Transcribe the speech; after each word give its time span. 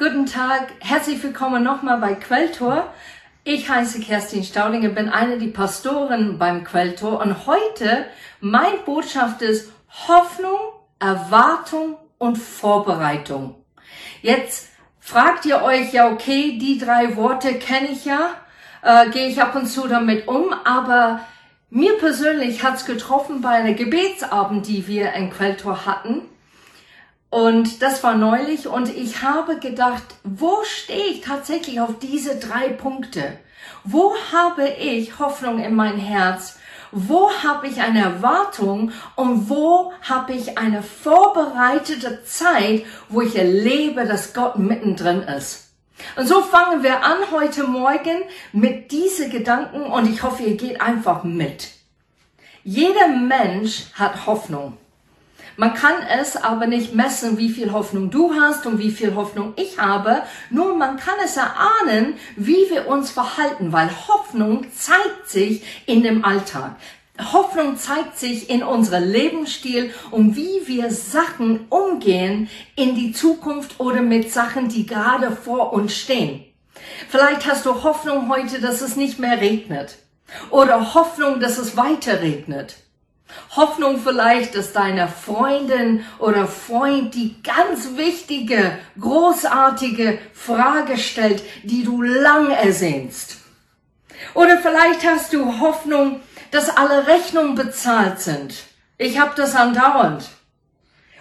Guten 0.00 0.24
Tag, 0.24 0.72
herzlich 0.80 1.22
willkommen 1.22 1.62
nochmal 1.62 1.98
bei 1.98 2.14
Quelltor. 2.14 2.90
Ich 3.44 3.68
heiße 3.68 4.00
Kerstin 4.00 4.44
Staudinger, 4.44 4.88
bin 4.88 5.10
eine 5.10 5.36
der 5.36 5.48
Pastoren 5.48 6.38
beim 6.38 6.64
Quelltor 6.64 7.20
und 7.20 7.46
heute 7.46 8.06
mein 8.40 8.82
Botschaft 8.86 9.42
ist 9.42 9.70
Hoffnung, 10.08 10.58
Erwartung 10.98 11.98
und 12.16 12.38
Vorbereitung. 12.38 13.56
Jetzt 14.22 14.70
fragt 15.00 15.44
ihr 15.44 15.60
euch, 15.60 15.92
ja 15.92 16.10
okay, 16.10 16.56
die 16.58 16.78
drei 16.78 17.14
Worte 17.16 17.56
kenne 17.56 17.88
ich 17.88 18.06
ja, 18.06 18.30
äh, 18.80 19.10
gehe 19.10 19.28
ich 19.28 19.42
ab 19.42 19.54
und 19.54 19.66
zu 19.66 19.86
damit 19.86 20.26
um, 20.28 20.54
aber 20.64 21.20
mir 21.68 21.98
persönlich 21.98 22.62
hat's 22.62 22.86
getroffen 22.86 23.42
bei 23.42 23.50
einer 23.50 23.74
Gebetsabend, 23.74 24.66
die 24.66 24.86
wir 24.86 25.12
in 25.12 25.28
Quelltor 25.28 25.84
hatten. 25.84 26.22
Und 27.30 27.80
das 27.80 28.02
war 28.02 28.16
neulich 28.16 28.66
und 28.66 28.88
ich 28.94 29.22
habe 29.22 29.60
gedacht, 29.60 30.02
wo 30.24 30.64
stehe 30.64 31.06
ich 31.06 31.20
tatsächlich 31.20 31.80
auf 31.80 32.00
diese 32.00 32.40
drei 32.40 32.70
Punkte? 32.70 33.38
Wo 33.84 34.14
habe 34.32 34.68
ich 34.68 35.20
Hoffnung 35.20 35.60
in 35.60 35.74
mein 35.74 35.96
Herz? 35.96 36.58
Wo 36.90 37.30
habe 37.30 37.68
ich 37.68 37.80
eine 37.80 38.00
Erwartung 38.00 38.90
und 39.14 39.48
wo 39.48 39.92
habe 40.02 40.32
ich 40.32 40.58
eine 40.58 40.82
vorbereitete 40.82 42.24
Zeit, 42.24 42.84
wo 43.08 43.20
ich 43.20 43.36
erlebe, 43.36 44.06
dass 44.06 44.34
Gott 44.34 44.58
mittendrin 44.58 45.22
ist? 45.22 45.70
Und 46.16 46.26
so 46.26 46.42
fangen 46.42 46.82
wir 46.82 47.04
an 47.04 47.18
heute 47.30 47.62
Morgen 47.62 48.22
mit 48.52 48.90
diesen 48.90 49.30
Gedanken 49.30 49.82
und 49.82 50.10
ich 50.10 50.24
hoffe, 50.24 50.42
ihr 50.42 50.56
geht 50.56 50.80
einfach 50.80 51.22
mit. 51.22 51.68
Jeder 52.64 53.06
Mensch 53.06 53.84
hat 53.94 54.26
Hoffnung. 54.26 54.76
Man 55.60 55.74
kann 55.74 55.96
es 56.18 56.36
aber 56.36 56.66
nicht 56.66 56.94
messen, 56.94 57.36
wie 57.36 57.50
viel 57.50 57.72
Hoffnung 57.72 58.08
du 58.10 58.32
hast 58.32 58.64
und 58.64 58.78
wie 58.78 58.90
viel 58.90 59.14
Hoffnung 59.14 59.52
ich 59.56 59.78
habe. 59.78 60.22
Nur 60.48 60.74
man 60.74 60.96
kann 60.96 61.16
es 61.22 61.36
erahnen, 61.36 62.14
wie 62.34 62.70
wir 62.70 62.88
uns 62.88 63.10
verhalten, 63.10 63.70
weil 63.70 63.90
Hoffnung 64.08 64.64
zeigt 64.72 65.28
sich 65.28 65.62
in 65.84 66.02
dem 66.02 66.24
Alltag. 66.24 66.76
Hoffnung 67.34 67.76
zeigt 67.76 68.18
sich 68.18 68.48
in 68.48 68.62
unserem 68.62 69.12
Lebensstil 69.12 69.92
und 70.10 70.34
wie 70.34 70.62
wir 70.64 70.90
Sachen 70.90 71.66
umgehen 71.68 72.48
in 72.74 72.94
die 72.94 73.12
Zukunft 73.12 73.80
oder 73.80 74.00
mit 74.00 74.32
Sachen, 74.32 74.70
die 74.70 74.86
gerade 74.86 75.30
vor 75.30 75.74
uns 75.74 75.94
stehen. 75.94 76.42
Vielleicht 77.10 77.46
hast 77.46 77.66
du 77.66 77.82
Hoffnung 77.82 78.30
heute, 78.30 78.62
dass 78.62 78.80
es 78.80 78.96
nicht 78.96 79.18
mehr 79.18 79.42
regnet. 79.42 79.98
Oder 80.48 80.94
Hoffnung, 80.94 81.38
dass 81.38 81.58
es 81.58 81.76
weiter 81.76 82.22
regnet. 82.22 82.76
Hoffnung 83.56 84.00
vielleicht, 84.00 84.54
dass 84.54 84.72
deine 84.72 85.08
Freundin 85.08 86.04
oder 86.18 86.46
Freund 86.46 87.14
die 87.14 87.42
ganz 87.42 87.96
wichtige, 87.96 88.78
großartige 88.98 90.18
Frage 90.32 90.98
stellt, 90.98 91.42
die 91.64 91.84
du 91.84 92.02
lang 92.02 92.50
ersehnst. 92.50 93.38
Oder 94.34 94.58
vielleicht 94.58 95.04
hast 95.04 95.32
du 95.32 95.60
Hoffnung, 95.60 96.20
dass 96.50 96.76
alle 96.76 97.06
Rechnungen 97.06 97.54
bezahlt 97.54 98.20
sind. 98.20 98.54
Ich 98.98 99.18
habe 99.18 99.32
das 99.36 99.54
andauernd. 99.54 100.28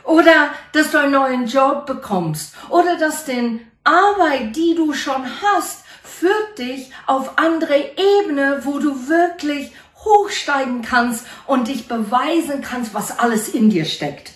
Oder 0.04 0.50
dass 0.74 0.92
du 0.92 1.00
einen 1.00 1.12
neuen 1.12 1.46
Job 1.48 1.86
bekommst. 1.86 2.56
Oder 2.70 2.98
dass 2.98 3.26
den 3.26 3.62
Arbeit, 3.84 4.56
die 4.56 4.76
du 4.76 4.94
schon 4.94 5.26
hast, 5.42 5.84
führt 6.04 6.58
dich 6.58 6.92
auf 7.06 7.38
andere 7.38 7.78
Ebene, 8.22 8.62
wo 8.64 8.80
du 8.80 9.08
wirklich 9.08 9.72
hochsteigen 10.04 10.82
kannst 10.82 11.26
und 11.46 11.68
dich 11.68 11.88
beweisen 11.88 12.62
kannst, 12.62 12.94
was 12.94 13.20
alles 13.20 13.50
in 13.50 13.70
dir 13.70 13.86
steckt. 13.86 14.32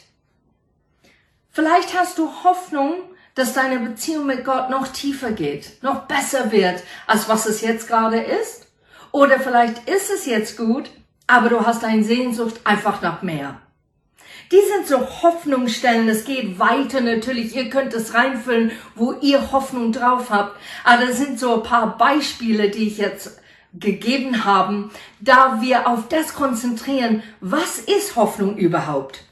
Vielleicht 1.51 1.97
hast 1.97 2.17
du 2.17 2.29
Hoffnung, 2.43 2.95
dass 3.35 3.53
deine 3.53 3.79
Beziehung 3.79 4.25
mit 4.25 4.45
Gott 4.45 4.69
noch 4.69 4.87
tiefer 4.87 5.31
geht, 5.31 5.81
noch 5.81 6.01
besser 6.07 6.51
wird, 6.51 6.83
als 7.07 7.29
was 7.29 7.45
es 7.45 7.61
jetzt 7.61 7.87
gerade 7.87 8.19
ist. 8.19 8.67
Oder 9.11 9.39
vielleicht 9.39 9.87
ist 9.87 10.09
es 10.09 10.25
jetzt 10.25 10.57
gut, 10.57 10.89
aber 11.27 11.49
du 11.49 11.65
hast 11.65 11.83
eine 11.83 12.03
Sehnsucht 12.03 12.61
einfach 12.63 13.01
nach 13.01 13.21
mehr. 13.21 13.59
Die 14.51 14.61
sind 14.71 14.87
so 14.87 14.99
Hoffnungsstellen. 15.23 16.07
Es 16.09 16.25
geht 16.25 16.59
weiter 16.59 17.01
natürlich. 17.01 17.55
Ihr 17.55 17.69
könnt 17.69 17.93
es 17.93 18.13
reinfüllen, 18.13 18.71
wo 18.93 19.13
ihr 19.13 19.51
Hoffnung 19.51 19.91
drauf 19.91 20.29
habt. 20.29 20.59
Aber 20.83 21.05
das 21.07 21.17
sind 21.17 21.39
so 21.39 21.55
ein 21.55 21.63
paar 21.63 21.97
Beispiele, 21.97 22.69
die 22.69 22.87
ich 22.87 22.97
jetzt 22.97 23.39
gegeben 23.73 24.45
haben, 24.45 24.91
da 25.19 25.61
wir 25.61 25.87
auf 25.87 26.07
das 26.07 26.33
konzentrieren, 26.33 27.23
was 27.41 27.79
ist 27.79 28.15
Hoffnung 28.15 28.57
überhaupt? 28.57 29.23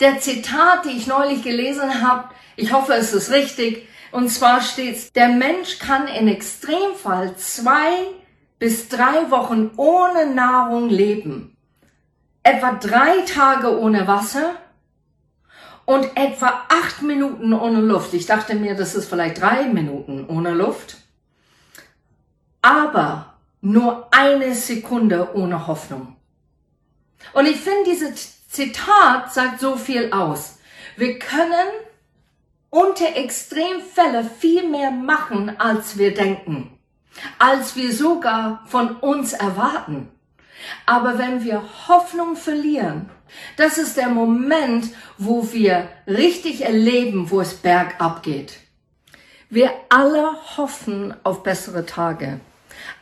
Der 0.00 0.20
Zitat, 0.20 0.84
die 0.84 0.96
ich 0.96 1.06
neulich 1.06 1.42
gelesen 1.42 2.02
habe, 2.02 2.30
ich 2.56 2.72
hoffe, 2.72 2.94
es 2.94 3.12
ist 3.12 3.30
richtig, 3.30 3.86
und 4.10 4.30
zwar 4.30 4.62
steht, 4.62 5.14
der 5.16 5.28
Mensch 5.28 5.78
kann 5.78 6.08
in 6.08 6.28
Extremfall 6.28 7.36
zwei 7.36 8.06
bis 8.58 8.88
drei 8.88 9.30
Wochen 9.30 9.70
ohne 9.76 10.32
Nahrung 10.34 10.88
leben, 10.88 11.56
etwa 12.42 12.72
drei 12.72 13.20
Tage 13.22 13.78
ohne 13.78 14.06
Wasser 14.06 14.54
und 15.84 16.04
etwa 16.16 16.64
acht 16.68 17.02
Minuten 17.02 17.52
ohne 17.52 17.80
Luft. 17.80 18.14
Ich 18.14 18.26
dachte 18.26 18.54
mir, 18.54 18.74
das 18.74 18.94
ist 18.94 19.08
vielleicht 19.08 19.40
drei 19.40 19.64
Minuten 19.64 20.26
ohne 20.28 20.52
Luft 20.54 20.96
aber 22.62 23.34
nur 23.60 24.08
eine 24.12 24.54
Sekunde 24.54 25.34
ohne 25.34 25.66
Hoffnung. 25.66 26.16
Und 27.32 27.46
ich 27.46 27.56
finde, 27.56 27.90
dieses 27.90 28.48
Zitat 28.48 29.32
sagt 29.32 29.60
so 29.60 29.76
viel 29.76 30.12
aus. 30.12 30.58
Wir 30.96 31.18
können 31.18 31.68
unter 32.70 33.16
Extremfälle 33.16 34.24
viel 34.24 34.68
mehr 34.68 34.90
machen, 34.90 35.58
als 35.58 35.98
wir 35.98 36.14
denken, 36.14 36.78
als 37.38 37.76
wir 37.76 37.92
sogar 37.92 38.64
von 38.66 38.96
uns 38.96 39.32
erwarten. 39.32 40.08
Aber 40.86 41.18
wenn 41.18 41.44
wir 41.44 41.62
Hoffnung 41.88 42.36
verlieren, 42.36 43.10
das 43.56 43.78
ist 43.78 43.96
der 43.96 44.08
Moment, 44.08 44.88
wo 45.18 45.52
wir 45.52 45.88
richtig 46.06 46.62
erleben, 46.64 47.30
wo 47.30 47.40
es 47.40 47.54
bergab 47.54 48.22
geht. 48.22 48.58
Wir 49.50 49.70
alle 49.88 50.30
hoffen 50.56 51.14
auf 51.24 51.42
bessere 51.42 51.86
Tage. 51.86 52.40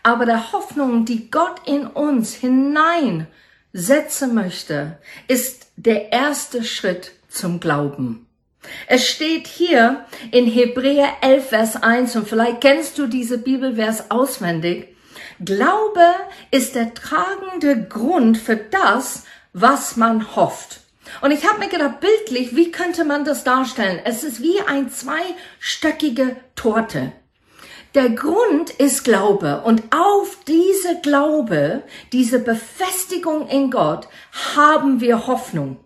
Aber 0.03 0.27
der 0.27 0.53
Hoffnung, 0.53 1.05
die 1.05 1.31
Gott 1.31 1.61
in 1.67 1.87
uns 1.87 2.35
hineinsetzen 2.35 4.35
möchte, 4.35 4.99
ist 5.29 5.69
der 5.77 6.13
erste 6.13 6.65
Schritt 6.65 7.13
zum 7.29 7.61
Glauben. 7.61 8.27
Es 8.87 9.09
steht 9.09 9.47
hier 9.47 10.05
in 10.33 10.47
Hebräer 10.47 11.09
11, 11.21 11.49
Vers 11.49 11.83
1 11.83 12.17
und 12.17 12.29
vielleicht 12.29 12.61
kennst 12.61 12.99
du 12.99 13.07
diese 13.07 13.39
Bibelvers 13.39 14.11
auswendig. 14.11 14.97
Glaube 15.45 16.15
ist 16.51 16.75
der 16.75 16.95
tragende 16.95 17.85
Grund 17.85 18.39
für 18.39 18.57
das, 18.57 19.25
was 19.53 19.97
man 19.97 20.35
hofft. 20.35 20.81
Und 21.21 21.31
ich 21.31 21.49
habe 21.49 21.61
mir 21.61 21.69
gedacht, 21.69 22.01
bildlich, 22.01 22.57
wie 22.57 22.71
könnte 22.71 23.05
man 23.05 23.25
das 23.25 23.45
darstellen? 23.45 24.01
Es 24.05 24.25
ist 24.25 24.43
wie 24.43 24.61
ein 24.67 24.91
zweistöckige 24.91 26.37
Torte. 26.55 27.13
Der 27.97 28.11
Grund 28.11 28.69
ist 28.69 29.05
Glaube 29.05 29.63
und 29.65 29.85
auf 29.91 30.37
diese 30.47 31.01
Glaube, 31.01 31.83
diese 32.13 32.39
Befestigung 32.39 33.49
in 33.49 33.71
Gott 33.71 34.07
haben 34.55 35.01
wir 35.01 35.27
Hoffnung. 35.27 35.79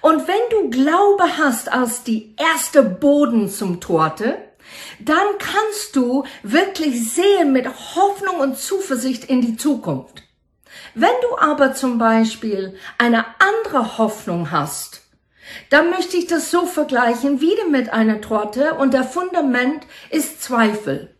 Und 0.00 0.26
wenn 0.26 0.34
du 0.50 0.70
Glaube 0.70 1.38
hast 1.38 1.70
als 1.70 2.02
die 2.02 2.34
erste 2.36 2.82
Boden 2.82 3.48
zum 3.48 3.80
Torte, 3.80 4.38
dann 4.98 5.38
kannst 5.38 5.94
du 5.94 6.24
wirklich 6.42 7.12
sehen 7.12 7.52
mit 7.52 7.68
Hoffnung 7.94 8.40
und 8.40 8.58
Zuversicht 8.58 9.26
in 9.26 9.40
die 9.40 9.56
Zukunft. 9.56 10.24
Wenn 10.96 11.14
du 11.22 11.38
aber 11.38 11.74
zum 11.74 11.96
Beispiel 11.96 12.76
eine 12.98 13.24
andere 13.38 13.98
Hoffnung 13.98 14.50
hast, 14.50 15.02
dann 15.70 15.90
möchte 15.90 16.16
ich 16.16 16.26
das 16.26 16.50
so 16.50 16.66
vergleichen, 16.66 17.40
wieder 17.40 17.68
mit 17.68 17.92
einer 17.92 18.20
Torte 18.20 18.74
und 18.74 18.92
der 18.92 19.04
Fundament 19.04 19.86
ist 20.10 20.42
Zweifel. 20.42 21.15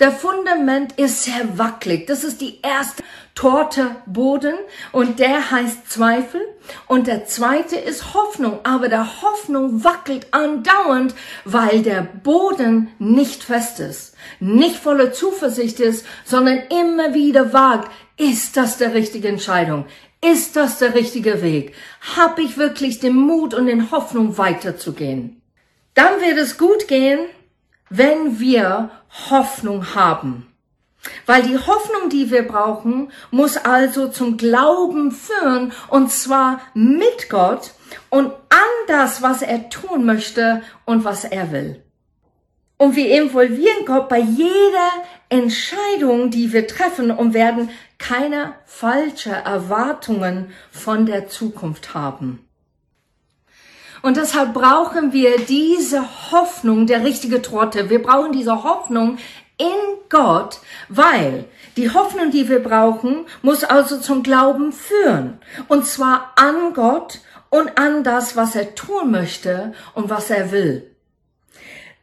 Der 0.00 0.12
Fundament 0.12 0.98
ist 0.98 1.24
sehr 1.24 1.58
wackelig. 1.58 2.06
Das 2.06 2.24
ist 2.24 2.40
die 2.40 2.60
erste 2.62 3.02
Torte 3.34 3.96
Boden 4.06 4.54
und 4.92 5.18
der 5.18 5.50
heißt 5.50 5.90
Zweifel. 5.90 6.40
Und 6.86 7.06
der 7.06 7.26
zweite 7.26 7.76
ist 7.76 8.14
Hoffnung. 8.14 8.60
Aber 8.64 8.88
der 8.88 9.22
Hoffnung 9.22 9.84
wackelt 9.84 10.26
andauernd, 10.32 11.14
weil 11.44 11.82
der 11.82 12.02
Boden 12.02 12.88
nicht 12.98 13.42
fest 13.42 13.80
ist, 13.80 14.14
nicht 14.40 14.76
voller 14.76 15.12
Zuversicht 15.12 15.80
ist, 15.80 16.04
sondern 16.24 16.58
immer 16.68 17.14
wieder 17.14 17.52
wagt, 17.52 17.90
ist 18.18 18.56
das 18.56 18.78
der 18.78 18.94
richtige 18.94 19.28
Entscheidung? 19.28 19.86
Ist 20.24 20.54
das 20.54 20.78
der 20.78 20.94
richtige 20.94 21.42
Weg? 21.42 21.74
Hab 22.16 22.38
ich 22.38 22.56
wirklich 22.56 23.00
den 23.00 23.16
Mut 23.16 23.54
und 23.54 23.66
den 23.66 23.90
Hoffnung 23.90 24.38
weiterzugehen? 24.38 25.42
Dann 25.94 26.20
wird 26.20 26.38
es 26.38 26.58
gut 26.58 26.86
gehen, 26.86 27.20
wenn 27.92 28.38
wir 28.38 28.90
Hoffnung 29.30 29.94
haben. 29.94 30.48
Weil 31.26 31.42
die 31.42 31.58
Hoffnung, 31.58 32.08
die 32.10 32.30
wir 32.30 32.46
brauchen, 32.46 33.10
muss 33.30 33.56
also 33.56 34.08
zum 34.08 34.36
Glauben 34.36 35.10
führen 35.10 35.72
und 35.88 36.10
zwar 36.10 36.60
mit 36.74 37.28
Gott 37.28 37.72
und 38.08 38.26
an 38.26 38.86
das, 38.86 39.20
was 39.20 39.42
er 39.42 39.68
tun 39.68 40.06
möchte 40.06 40.62
und 40.84 41.04
was 41.04 41.24
er 41.24 41.50
will. 41.52 41.82
Und 42.78 42.96
wir 42.96 43.20
involvieren 43.20 43.84
Gott 43.84 44.08
bei 44.08 44.20
jeder 44.20 44.90
Entscheidung, 45.28 46.30
die 46.30 46.52
wir 46.52 46.66
treffen 46.66 47.10
und 47.10 47.34
werden 47.34 47.70
keine 47.98 48.54
falsche 48.64 49.30
Erwartungen 49.30 50.52
von 50.70 51.06
der 51.06 51.28
Zukunft 51.28 51.94
haben. 51.94 52.48
Und 54.02 54.16
deshalb 54.16 54.52
brauchen 54.52 55.12
wir 55.12 55.38
diese 55.38 56.32
Hoffnung, 56.32 56.86
der 56.86 57.04
richtige 57.04 57.40
Trotte. 57.40 57.88
Wir 57.88 58.02
brauchen 58.02 58.32
diese 58.32 58.64
Hoffnung 58.64 59.18
in 59.58 59.66
Gott, 60.08 60.58
weil 60.88 61.44
die 61.76 61.90
Hoffnung, 61.90 62.30
die 62.30 62.48
wir 62.48 62.62
brauchen, 62.62 63.26
muss 63.42 63.64
also 63.64 63.98
zum 63.98 64.22
Glauben 64.22 64.72
führen. 64.72 65.38
Und 65.68 65.86
zwar 65.86 66.32
an 66.36 66.74
Gott 66.74 67.20
und 67.48 67.78
an 67.78 68.02
das, 68.02 68.36
was 68.36 68.56
er 68.56 68.74
tun 68.74 69.10
möchte 69.10 69.72
und 69.94 70.10
was 70.10 70.30
er 70.30 70.50
will. 70.50 70.90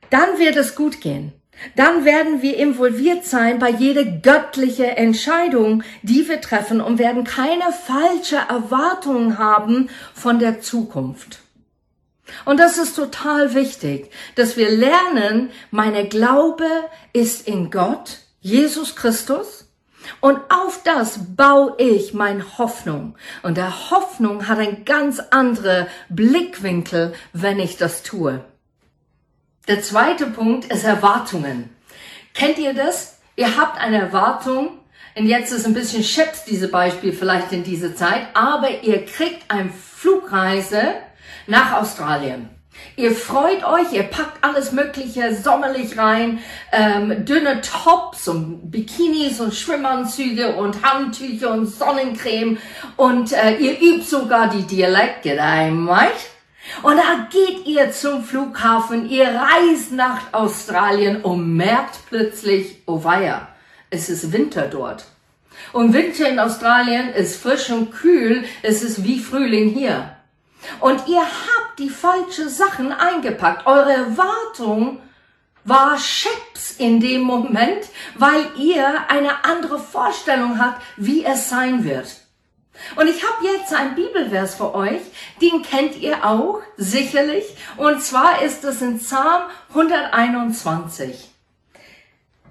Dann 0.10 0.40
wird 0.40 0.56
es 0.56 0.76
gut 0.76 1.02
gehen. 1.02 1.34
Dann 1.76 2.06
werden 2.06 2.42
wir 2.42 2.56
involviert 2.56 3.26
sein 3.26 3.60
bei 3.60 3.70
jeder 3.70 4.06
göttliche 4.06 4.96
Entscheidung, 4.96 5.84
die 6.04 6.28
wir 6.30 6.40
treffen 6.40 6.80
und 6.80 6.98
werden 6.98 7.26
keine 7.26 7.74
falsche 7.74 8.38
Erwartungen 8.38 9.38
haben 9.38 9.90
von 10.14 10.40
der 10.40 10.62
Zukunft. 10.62 11.40
Und 12.46 12.60
das 12.60 12.78
ist 12.78 12.96
total 12.96 13.54
wichtig, 13.54 14.12
dass 14.36 14.58
wir 14.58 14.70
lernen, 14.70 15.52
meine 15.72 16.08
Glaube 16.08 16.68
ist 17.14 17.48
in 17.48 17.72
Gott, 17.72 18.20
Jesus 18.42 18.96
Christus, 18.96 19.66
und 20.22 20.40
auf 20.50 20.82
das 20.84 21.20
baue 21.36 21.76
ich 21.78 22.14
meine 22.14 22.58
Hoffnung. 22.58 23.16
Und 23.44 23.58
der 23.58 23.92
Hoffnung 23.92 24.48
hat 24.48 24.60
ein 24.60 24.86
ganz 24.86 25.20
andere 25.32 25.88
Blickwinkel, 26.10 27.14
wenn 27.34 27.60
ich 27.60 27.78
das 27.78 28.02
tue. 28.04 28.44
Der 29.68 29.82
zweite 29.82 30.28
Punkt 30.28 30.66
ist 30.72 30.84
Erwartungen. 30.84 31.70
Kennt 32.34 32.58
ihr 32.58 32.74
das? 32.74 33.20
Ihr 33.36 33.58
habt 33.58 33.80
eine 33.80 34.00
Erwartung, 34.00 34.80
und 35.16 35.26
jetzt 35.26 35.52
ist 35.52 35.66
ein 35.66 35.74
bisschen 35.74 36.04
Chips, 36.04 36.46
diese 36.46 36.70
Beispiel 36.70 37.12
vielleicht 37.12 37.52
in 37.52 37.64
dieser 37.64 37.96
Zeit, 37.96 38.28
aber 38.34 38.84
ihr 38.84 39.06
kriegt 39.06 39.50
eine 39.50 39.70
Flugreise 39.70 40.94
nach 41.50 41.74
Australien. 41.74 42.50
Ihr 42.96 43.12
freut 43.12 43.64
euch, 43.66 43.92
ihr 43.92 44.04
packt 44.04 44.44
alles 44.44 44.72
Mögliche 44.72 45.36
sommerlich 45.36 45.98
rein, 45.98 46.40
ähm, 46.72 47.26
dünne 47.26 47.62
Tops 47.62 48.28
und 48.28 48.72
Bikinis 48.72 49.40
und 49.40 49.54
Schwimmanzüge 49.54 50.56
und 50.56 50.84
Handtücher 50.84 51.52
und 51.52 51.66
Sonnencreme 51.66 52.58
und 52.96 53.34
äh, 53.34 53.58
ihr 53.58 53.82
übt 53.82 54.06
sogar 54.06 54.50
die 54.50 54.64
Dialekte, 54.64 55.36
mate. 55.72 56.12
Und 56.84 56.98
da 56.98 57.28
geht 57.32 57.66
ihr 57.66 57.92
zum 57.92 58.24
Flughafen, 58.24 59.10
ihr 59.10 59.28
reist 59.28 59.92
nach 59.92 60.34
Australien 60.34 61.22
und 61.22 61.56
merkt 61.56 62.00
plötzlich, 62.10 62.84
oh 62.86 63.04
weia, 63.04 63.48
es 63.90 64.10
ist 64.10 64.32
Winter 64.32 64.68
dort. 64.68 65.06
Und 65.74 65.94
Winter 65.94 66.30
in 66.30 66.40
Australien 66.40 67.10
ist 67.10 67.42
frisch 67.42 67.70
und 67.70 67.92
kühl, 67.92 68.46
es 68.62 68.84
ist 68.84 69.04
wie 69.04 69.20
Frühling 69.20 69.70
hier. 69.70 70.16
Und 70.80 71.08
ihr 71.08 71.22
habt 71.22 71.80
die 71.80 71.90
falsche 71.90 72.50
Sachen 72.50 72.92
eingepackt. 72.92 73.66
Eure 73.66 73.94
Erwartung 73.94 75.00
war 75.64 75.98
Chips 75.98 76.72
in 76.78 77.00
dem 77.00 77.22
Moment, 77.22 77.88
weil 78.16 78.46
ihr 78.58 79.10
eine 79.10 79.44
andere 79.46 79.80
Vorstellung 79.80 80.60
habt, 80.60 80.82
wie 80.98 81.24
es 81.24 81.50
sein 81.50 81.84
wird. 81.84 82.08
Und 82.96 83.08
ich 83.08 83.24
habe 83.24 83.46
jetzt 83.46 83.74
einen 83.74 83.96
Bibelvers 83.96 84.56
für 84.56 84.74
euch, 84.74 85.02
den 85.42 85.64
kennt 85.64 85.98
ihr 85.98 86.26
auch 86.26 86.62
sicherlich, 86.78 87.44
und 87.78 88.02
zwar 88.02 88.42
ist 88.42 88.64
es 88.64 88.82
in 88.82 89.00
Psalm 89.00 89.44
121. 89.70 91.30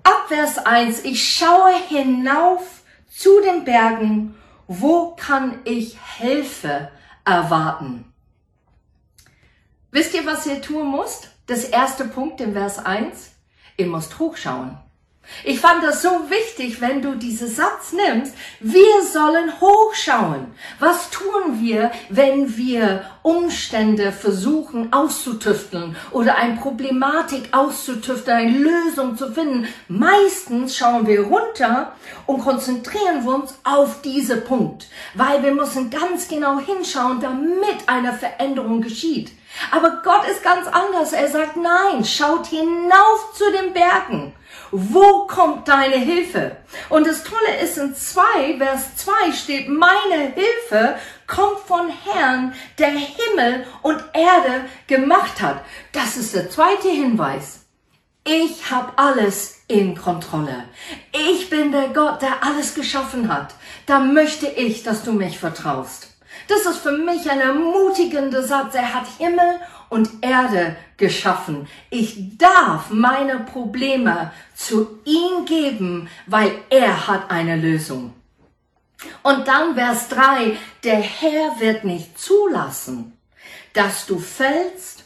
Ab 0.03 0.25
Vers 0.29 0.59
1, 0.59 1.05
ich 1.05 1.37
schaue 1.37 1.75
hinauf 1.89 2.83
zu 3.11 3.41
den 3.41 3.65
Bergen, 3.65 4.37
wo 4.67 5.17
kann 5.17 5.61
ich 5.65 5.99
Hilfe 6.19 6.91
erwarten? 7.29 8.13
Wisst 9.91 10.15
ihr, 10.15 10.27
was 10.27 10.47
ihr 10.47 10.61
tun 10.61 10.91
müsst? 10.91 11.31
Das 11.47 11.65
erste 11.65 12.07
Punkt 12.07 12.41
im 12.41 12.53
Vers 12.53 12.79
1, 12.79 13.31
ihr 13.77 13.87
müsst 13.87 14.19
hochschauen. 14.19 14.79
Ich 15.45 15.61
fand 15.61 15.85
das 15.85 16.03
so 16.03 16.09
wichtig, 16.29 16.81
wenn 16.81 17.01
du 17.01 17.15
diesen 17.15 17.49
Satz 17.49 17.93
nimmst. 17.93 18.35
Wir 18.61 19.03
sollen 19.03 19.61
hochschauen. 19.61 20.47
Was 20.79 21.11
tun 21.11 21.61
wir, 21.61 21.91
wenn 22.09 22.57
wir 22.57 23.05
Umstände 23.23 24.11
versuchen 24.11 24.93
auszutüfteln 24.93 25.97
oder 26.11 26.37
eine 26.37 26.57
Problematik 26.57 27.49
auszutüfteln, 27.53 28.37
eine 28.37 28.59
Lösung 28.59 29.17
zu 29.17 29.33
finden? 29.33 29.69
Meistens 29.89 30.77
schauen 30.77 31.07
wir 31.07 31.23
runter 31.23 31.93
und 32.27 32.41
konzentrieren 32.43 33.25
wir 33.25 33.35
uns 33.35 33.55
auf 33.65 34.03
diesen 34.03 34.45
Punkt, 34.45 34.89
weil 35.15 35.43
wir 35.43 35.53
müssen 35.53 35.91
ganz 35.91 36.29
genau 36.29 36.59
hinschauen, 36.59 37.21
damit 37.21 37.87
eine 37.87 38.13
Veränderung 38.13 38.81
geschieht. 38.81 39.33
Aber 39.71 40.03
Gott 40.03 40.27
ist 40.29 40.43
ganz 40.43 40.67
anders. 40.67 41.13
Er 41.13 41.29
sagt, 41.29 41.57
nein, 41.57 42.05
schaut 42.05 42.47
hinauf 42.47 43.33
zu 43.35 43.45
den 43.53 43.73
Bergen. 43.73 44.33
Wo 44.71 45.27
kommt 45.27 45.67
deine 45.69 45.97
Hilfe? 45.97 46.57
Und 46.89 47.07
das 47.07 47.25
Tolle 47.25 47.61
ist 47.63 47.79
in 47.79 47.95
2, 47.95 48.59
Vers 48.59 48.97
2 48.97 49.33
steht, 49.33 49.69
meine 49.69 50.33
Hilfe 50.35 50.97
kommt 51.27 51.61
von 51.61 51.89
Herrn, 51.89 52.55
der 52.79 52.91
Himmel 52.91 53.67
und 53.83 54.03
Erde 54.13 54.67
gemacht 54.87 55.41
hat. 55.41 55.63
Das 55.93 56.17
ist 56.17 56.35
der 56.35 56.51
zweite 56.51 56.89
Hinweis. 56.89 57.61
Ich 58.25 58.71
habe 58.71 58.93
alles 58.97 59.63
in 59.69 59.97
Kontrolle. 59.97 60.65
Ich 61.13 61.49
bin 61.49 61.73
der 61.73 61.89
Gott, 61.89 62.21
der 62.21 62.45
alles 62.45 62.75
geschaffen 62.75 63.33
hat. 63.33 63.55
Da 63.87 64.01
möchte 64.01 64.47
ich, 64.47 64.83
dass 64.83 65.03
du 65.03 65.13
mich 65.13 65.39
vertraust. 65.39 66.09
Das 66.47 66.67
ist 66.67 66.79
für 66.79 66.93
mich 66.93 67.31
ein 67.31 67.41
ermutigender 67.41 68.43
Satz. 68.43 68.75
Er 68.75 68.95
hat 68.95 69.07
Himmel 69.19 69.61
und 69.89 70.23
Erde 70.23 70.77
geschaffen. 70.97 71.69
Ich 71.91 72.37
darf 72.39 72.91
meine 72.91 73.41
Probleme 73.41 74.33
zu 74.55 75.01
ihm 75.05 75.45
geben, 75.47 76.09
weil 76.27 76.53
er 76.71 77.07
hat 77.07 77.31
eine 77.31 77.57
Lösung. 77.57 78.15
Und 79.23 79.47
dann 79.47 79.75
Vers 79.75 80.09
3, 80.09 80.57
der 80.83 81.01
Herr 81.01 81.61
wird 81.61 81.85
nicht 81.85 82.19
zulassen, 82.19 83.17
dass 83.73 84.07
du 84.07 84.19
fällst. 84.19 85.05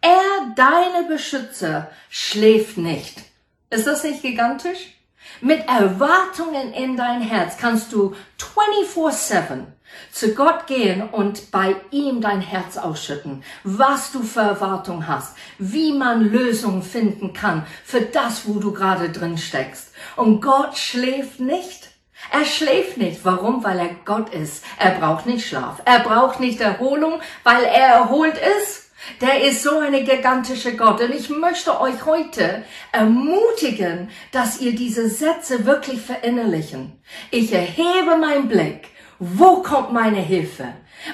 Er, 0.00 0.54
deine 0.54 1.08
Beschützer, 1.08 1.90
schläft 2.08 2.76
nicht. 2.76 3.22
Ist 3.70 3.86
das 3.86 4.04
nicht 4.04 4.22
gigantisch? 4.22 4.96
Mit 5.40 5.66
Erwartungen 5.68 6.72
in 6.72 6.96
dein 6.96 7.20
Herz 7.20 7.56
kannst 7.56 7.92
du 7.92 8.14
24-7 8.38 9.64
zu 10.10 10.34
Gott 10.34 10.66
gehen 10.66 11.02
und 11.02 11.50
bei 11.50 11.76
ihm 11.90 12.20
dein 12.20 12.40
Herz 12.40 12.76
ausschütten, 12.76 13.42
was 13.64 14.12
du 14.12 14.22
für 14.22 14.40
Erwartung 14.40 15.06
hast, 15.06 15.36
wie 15.58 15.92
man 15.92 16.30
Lösungen 16.30 16.82
finden 16.82 17.32
kann 17.32 17.66
für 17.84 18.02
das, 18.02 18.46
wo 18.46 18.60
du 18.60 18.72
gerade 18.72 19.10
drin 19.10 19.38
steckst. 19.38 19.92
Und 20.16 20.40
Gott 20.40 20.76
schläft 20.76 21.40
nicht. 21.40 21.90
Er 22.30 22.44
schläft 22.44 22.98
nicht. 22.98 23.24
Warum? 23.24 23.64
Weil 23.64 23.78
er 23.78 23.90
Gott 24.04 24.32
ist. 24.32 24.64
Er 24.78 24.92
braucht 24.92 25.26
nicht 25.26 25.46
Schlaf. 25.46 25.82
Er 25.84 26.00
braucht 26.00 26.40
nicht 26.40 26.60
Erholung, 26.60 27.20
weil 27.42 27.64
er 27.64 27.88
erholt 27.88 28.38
ist. 28.60 28.82
Der 29.20 29.42
ist 29.42 29.62
so 29.62 29.78
eine 29.78 30.04
gigantische 30.04 30.76
Gott. 30.76 31.00
Und 31.00 31.12
ich 31.12 31.28
möchte 31.28 31.80
euch 31.80 32.04
heute 32.06 32.64
ermutigen, 32.92 34.10
dass 34.30 34.60
ihr 34.60 34.74
diese 34.74 35.08
Sätze 35.08 35.66
wirklich 35.66 36.00
verinnerlichen. 36.00 36.92
Ich 37.30 37.52
erhebe 37.52 38.16
meinen 38.20 38.48
Blick 38.48 38.88
wo 39.24 39.62
kommt 39.62 39.92
meine 39.92 40.18
Hilfe? 40.18 40.66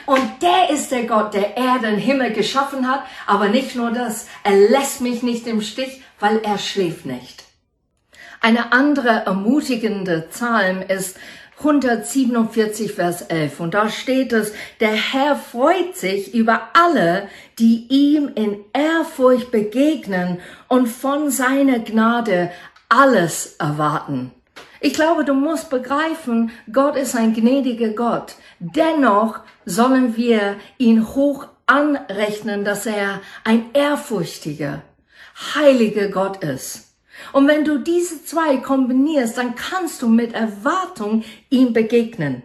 Und 0.07 0.23
der 0.41 0.71
ist 0.71 0.91
der 0.91 1.05
Gott, 1.05 1.35
der 1.35 1.59
Erde 1.59 1.89
und 1.89 1.99
Himmel 1.99 2.33
geschaffen 2.33 2.89
hat. 2.89 3.03
Aber 3.27 3.49
nicht 3.49 3.77
nur 3.77 3.91
das, 3.91 4.27
er 4.45 4.57
lässt 4.57 5.03
mich 5.03 5.23
nicht 5.23 5.47
im 5.47 5.61
Stich, 5.61 6.03
weil 6.19 6.39
er 6.39 6.57
schläft 6.57 7.05
nicht. 7.05 7.45
Eine 8.41 8.73
andere 8.73 9.27
ermutigende 9.27 10.27
Psalm 10.31 10.81
ist 10.81 11.19
147, 11.59 12.95
Vers 12.95 13.23
11. 13.23 13.61
Und 13.61 13.75
da 13.75 13.91
steht 13.91 14.33
es, 14.33 14.55
der 14.81 14.93
Herr 14.95 15.37
freut 15.37 15.95
sich 15.95 16.33
über 16.33 16.69
alle, 16.73 17.29
die 17.59 17.87
ihm 17.91 18.31
in 18.35 18.65
Ehrfurcht 18.73 19.51
begegnen 19.51 20.41
und 20.69 20.87
von 20.87 21.31
seiner 21.31 21.81
Gnade 21.81 22.53
alles 22.89 23.57
erwarten. 23.59 24.33
Ich 24.81 24.95
glaube, 24.95 25.25
du 25.25 25.35
musst 25.35 25.71
begreifen, 25.71 26.51
Gott 26.73 26.97
ist 26.97 27.17
ein 27.17 27.35
gnädiger 27.35 27.91
Gott. 27.91 28.37
Dennoch 28.59 29.41
sollen 29.65 30.17
wir 30.17 30.57
ihn 30.79 31.15
hoch 31.15 31.49
anrechnen, 31.67 32.65
dass 32.65 32.87
er 32.87 33.21
ein 33.45 33.71
ehrfurchtiger, 33.75 34.83
heiliger 35.55 36.09
Gott 36.09 36.43
ist. 36.43 36.95
Und 37.33 37.49
wenn 37.49 37.65
du 37.65 37.79
diese 37.79 38.25
zwei 38.25 38.59
kombinierst, 38.59 39.37
dann 39.37 39.57
kannst 39.57 40.03
du 40.03 40.09
mit 40.09 40.35
Erwartung 40.35 41.25
ihm 41.51 41.73
begegnen. 41.73 42.43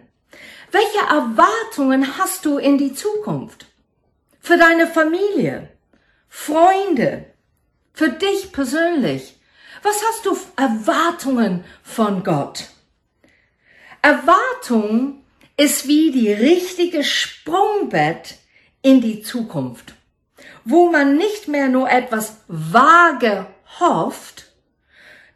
Welche 0.72 1.06
Erwartungen 1.08 2.18
hast 2.18 2.44
du 2.44 2.58
in 2.58 2.78
die 2.78 2.94
Zukunft? 2.94 3.66
Für 4.40 4.58
deine 4.58 4.88
Familie, 4.88 5.68
Freunde, 6.28 7.26
Für 7.96 8.08
dich 8.08 8.50
persönlich. 8.50 9.38
Was 9.84 10.02
hast 10.02 10.24
du 10.24 10.34
Erwartungen 10.56 11.62
von 11.82 12.24
Gott? 12.24 12.70
Erwartung 14.00 15.22
ist 15.58 15.86
wie 15.86 16.10
die 16.10 16.32
richtige 16.32 17.04
Sprungbett 17.04 18.36
in 18.80 19.02
die 19.02 19.20
Zukunft, 19.20 19.92
wo 20.64 20.90
man 20.90 21.18
nicht 21.18 21.48
mehr 21.48 21.68
nur 21.68 21.90
etwas 21.90 22.38
vage 22.48 23.44
hofft, 23.78 24.54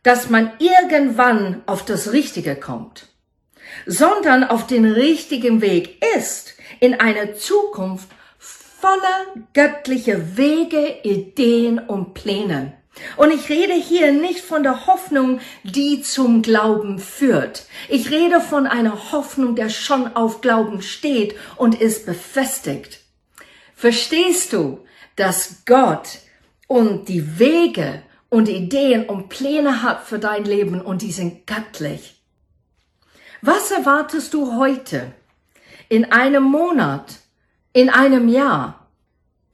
dass 0.03 0.31
man 0.31 0.53
irgendwann 0.59 1.63
auf 1.67 1.85
das 1.85 2.13
Richtige 2.13 2.57
kommt, 2.57 3.07
sondern 3.85 4.45
auf 4.45 4.67
den 4.67 4.87
richtigen 4.87 5.61
Weg 5.61 6.03
ist 6.17 6.55
in 6.81 6.99
eine 6.99 7.35
Zukunft 7.35 8.09
voller 8.39 9.27
göttlicher 9.53 10.39
Wege, 10.39 11.01
Ideen 11.03 11.79
und 11.79 12.15
Pläne. 12.15 12.78
Und 13.17 13.33
ich 13.33 13.49
rede 13.49 13.75
hier 13.75 14.13
nicht 14.13 14.41
von 14.41 14.63
der 14.63 14.87
Hoffnung, 14.87 15.41
die 15.63 16.03
zum 16.03 16.43
Glauben 16.43 16.99
führt. 16.99 17.67
Ich 17.89 18.11
rede 18.11 18.41
von 18.41 18.67
einer 18.67 19.13
Hoffnung, 19.13 19.55
der 19.55 19.69
schon 19.69 20.15
auf 20.17 20.41
Glauben 20.41 20.83
steht 20.83 21.35
und 21.57 21.81
ist 21.81 22.07
befestigt. 22.07 23.01
Verstehst 23.75 24.53
du, 24.53 24.85
dass 25.17 25.65
Gott 25.65 26.19
und 26.67 27.09
die 27.09 27.39
Wege 27.39 28.03
und 28.29 28.49
Ideen 28.49 29.07
und 29.07 29.29
Pläne 29.29 29.83
hat 29.83 30.05
für 30.05 30.19
dein 30.19 30.45
Leben 30.45 30.81
und 30.81 31.03
die 31.03 31.13
sind 31.13 31.47
göttlich? 31.47 32.21
Was 33.41 33.71
erwartest 33.71 34.35
du 34.35 34.57
heute, 34.57 35.13
in 35.89 36.11
einem 36.13 36.43
Monat, 36.43 37.19
in 37.73 37.89
einem 37.89 38.29
Jahr? 38.29 38.89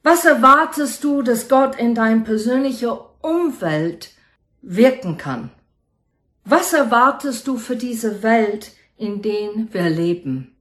Was 0.01 0.25
erwartest 0.25 1.03
du, 1.03 1.21
dass 1.21 1.47
Gott 1.47 1.75
in 1.75 1.95
dein 1.95 2.23
persönlicher 2.23 3.09
Umwelt 3.25 4.11
wirken 4.61 5.17
kann. 5.17 5.49
Was 6.43 6.73
erwartest 6.73 7.47
du 7.47 7.57
für 7.57 7.75
diese 7.75 8.21
Welt, 8.21 8.73
in 8.97 9.23
der 9.23 9.49
wir 9.71 9.89
leben? 9.89 10.55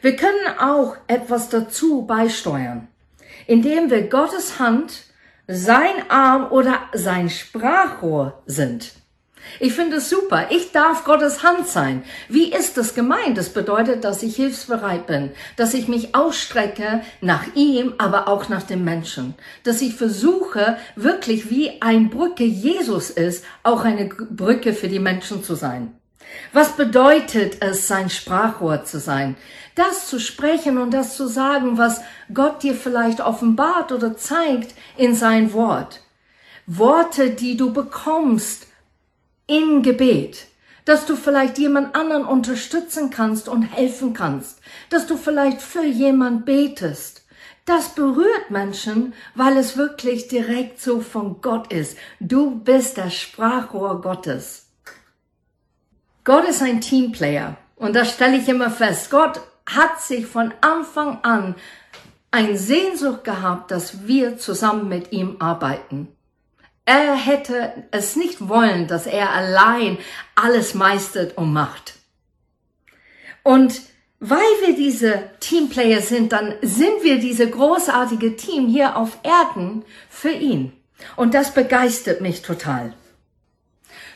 Wir 0.00 0.16
können 0.16 0.58
auch 0.58 0.96
etwas 1.06 1.50
dazu 1.50 2.06
beisteuern, 2.06 2.88
indem 3.46 3.90
wir 3.90 4.08
Gottes 4.08 4.58
Hand, 4.58 5.04
sein 5.46 6.10
Arm 6.10 6.50
oder 6.50 6.80
sein 6.94 7.28
Sprachrohr 7.28 8.42
sind. 8.46 8.94
Ich 9.60 9.72
finde 9.72 9.96
es 9.96 10.10
super. 10.10 10.46
Ich 10.50 10.72
darf 10.72 11.04
Gottes 11.04 11.42
Hand 11.42 11.66
sein. 11.66 12.04
Wie 12.28 12.52
ist 12.52 12.76
das 12.76 12.94
gemeint? 12.94 13.38
Das 13.38 13.50
bedeutet, 13.50 14.04
dass 14.04 14.22
ich 14.22 14.36
hilfsbereit 14.36 15.06
bin, 15.06 15.32
dass 15.56 15.74
ich 15.74 15.88
mich 15.88 16.14
ausstrecke 16.14 17.02
nach 17.20 17.44
ihm, 17.54 17.94
aber 17.98 18.28
auch 18.28 18.48
nach 18.48 18.62
dem 18.62 18.84
Menschen, 18.84 19.34
dass 19.64 19.82
ich 19.82 19.94
versuche, 19.94 20.76
wirklich 20.94 21.50
wie 21.50 21.80
ein 21.80 22.10
Brücke 22.10 22.44
Jesus 22.44 23.10
ist, 23.10 23.44
auch 23.62 23.84
eine 23.84 24.06
Brücke 24.06 24.72
für 24.72 24.88
die 24.88 25.00
Menschen 25.00 25.42
zu 25.42 25.54
sein. 25.54 25.92
Was 26.52 26.76
bedeutet 26.76 27.58
es, 27.60 27.88
sein 27.88 28.10
Sprachrohr 28.10 28.84
zu 28.84 28.98
sein? 28.98 29.36
Das 29.74 30.08
zu 30.08 30.18
sprechen 30.18 30.78
und 30.78 30.92
das 30.92 31.16
zu 31.16 31.28
sagen, 31.28 31.78
was 31.78 32.00
Gott 32.32 32.62
dir 32.62 32.74
vielleicht 32.74 33.20
offenbart 33.20 33.92
oder 33.92 34.16
zeigt 34.16 34.74
in 34.96 35.14
sein 35.14 35.52
Wort. 35.52 36.00
Worte, 36.66 37.30
die 37.30 37.56
du 37.56 37.72
bekommst 37.72 38.66
in 39.46 39.82
Gebet, 39.82 40.46
dass 40.84 41.06
du 41.06 41.16
vielleicht 41.16 41.58
jemand 41.58 41.94
anderen 41.94 42.24
unterstützen 42.24 43.10
kannst 43.10 43.48
und 43.48 43.62
helfen 43.62 44.12
kannst, 44.12 44.60
dass 44.90 45.06
du 45.06 45.16
vielleicht 45.16 45.60
für 45.60 45.84
jemand 45.84 46.46
betest. 46.46 47.24
Das 47.64 47.94
berührt 47.94 48.50
Menschen, 48.50 49.12
weil 49.34 49.56
es 49.56 49.76
wirklich 49.76 50.28
direkt 50.28 50.80
so 50.80 51.00
von 51.00 51.40
Gott 51.40 51.72
ist. 51.72 51.98
Du 52.20 52.60
bist 52.60 52.96
das 52.96 53.14
Sprachrohr 53.14 54.00
Gottes. 54.00 54.66
Gott 56.22 56.48
ist 56.48 56.62
ein 56.62 56.80
Teamplayer 56.80 57.56
und 57.74 57.94
das 57.94 58.12
stelle 58.12 58.36
ich 58.36 58.48
immer 58.48 58.70
fest. 58.70 59.10
Gott 59.10 59.40
hat 59.68 60.00
sich 60.00 60.26
von 60.26 60.54
Anfang 60.60 61.18
an 61.22 61.56
ein 62.30 62.56
Sehnsucht 62.56 63.24
gehabt, 63.24 63.70
dass 63.70 64.06
wir 64.06 64.38
zusammen 64.38 64.88
mit 64.88 65.12
ihm 65.12 65.36
arbeiten. 65.40 66.15
Er 66.86 67.14
hätte 67.14 67.84
es 67.90 68.14
nicht 68.16 68.48
wollen, 68.48 68.86
dass 68.86 69.06
er 69.06 69.32
allein 69.32 69.98
alles 70.36 70.72
meistert 70.74 71.36
und 71.36 71.52
macht. 71.52 71.94
Und 73.42 73.82
weil 74.20 74.38
wir 74.64 74.74
diese 74.74 75.30
Teamplayer 75.40 76.00
sind, 76.00 76.32
dann 76.32 76.54
sind 76.62 77.02
wir 77.02 77.18
diese 77.18 77.50
großartige 77.50 78.36
Team 78.36 78.68
hier 78.68 78.96
auf 78.96 79.18
Erden 79.24 79.84
für 80.08 80.30
ihn. 80.30 80.72
Und 81.16 81.34
das 81.34 81.52
begeistert 81.52 82.20
mich 82.20 82.42
total. 82.42 82.94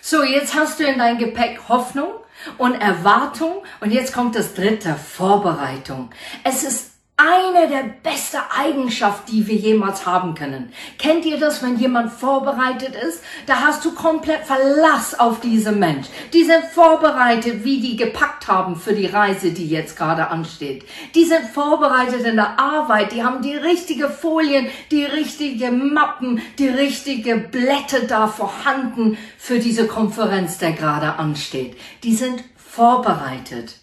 So, 0.00 0.23
jetzt 0.23 0.55
hast 0.55 0.81
du 0.81 0.85
in 0.85 0.99
dein 0.99 1.19
Gepäck 1.19 1.69
Hoffnung 1.69 2.09
und 2.57 2.75
Erwartung 2.75 3.62
und 3.81 3.91
jetzt 3.91 4.15
kommt 4.15 4.37
das 4.37 4.55
dritte, 4.55 4.95
Vorbereitung. 4.95 6.11
Es 6.45 6.62
ist 6.62 6.93
eine 7.21 7.69
der 7.69 7.85
besten 8.03 8.39
Eigenschaften, 8.57 9.31
die 9.31 9.47
wir 9.47 9.57
jemals 9.57 10.07
haben 10.07 10.35
können. 10.35 10.73
Kennt 10.99 11.25
ihr 11.27 11.39
das, 11.39 11.62
wenn 11.62 11.79
jemand 11.79 12.12
vorbereitet 12.12 12.95
ist? 12.95 13.23
Da 13.47 13.61
hast 13.61 13.85
du 13.85 13.93
komplett 13.93 14.45
Verlass 14.47 15.19
auf 15.19 15.41
diesen 15.41 15.79
Mensch. 15.79 16.07
Die 16.33 16.45
sind 16.45 16.65
vorbereitet, 16.73 17.65
wie 17.65 17.81
die 17.81 17.97
gepackt 17.97 18.49
haben 18.49 18.77
für 18.77 18.95
die 18.95 19.07
Reise, 19.07 19.50
die 19.50 19.69
jetzt 19.69 19.97
gerade 19.97 20.29
ansteht. 20.29 20.85
Die 21.15 21.25
sind 21.25 21.45
vorbereitet 21.53 22.25
in 22.25 22.37
der 22.37 22.59
Arbeit. 22.59 23.12
Die 23.12 23.23
haben 23.23 23.43
die 23.43 23.57
richtige 23.57 24.09
Folien, 24.09 24.69
die 24.91 25.05
richtige 25.05 25.71
Mappen, 25.71 26.41
die 26.59 26.69
richtige 26.69 27.37
Blätter 27.37 28.00
da 28.07 28.29
vorhanden 28.29 29.19
für 29.37 29.59
diese 29.59 29.87
Konferenz, 29.87 30.59
der 30.59 30.73
gerade 30.73 31.17
ansteht. 31.17 31.77
Die 32.03 32.15
sind 32.15 32.43
vorbereitet. 32.57 33.77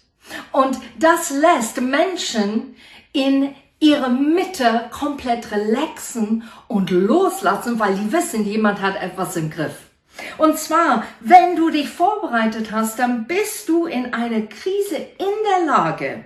Und 0.52 0.78
das 0.98 1.30
lässt 1.30 1.80
Menschen 1.80 2.74
in 3.12 3.54
ihre 3.80 4.10
Mitte 4.10 4.86
komplett 4.90 5.52
relaxen 5.52 6.44
und 6.66 6.90
loslassen, 6.90 7.78
weil 7.78 7.94
die 7.94 8.12
wissen, 8.12 8.44
jemand 8.44 8.80
hat 8.80 9.00
etwas 9.00 9.36
im 9.36 9.50
Griff. 9.50 9.88
Und 10.36 10.58
zwar, 10.58 11.04
wenn 11.20 11.54
du 11.54 11.70
dich 11.70 11.88
vorbereitet 11.88 12.72
hast, 12.72 12.98
dann 12.98 13.26
bist 13.26 13.68
du 13.68 13.86
in 13.86 14.12
einer 14.12 14.42
Krise 14.42 14.96
in 14.96 15.26
der 15.48 15.66
Lage, 15.66 16.24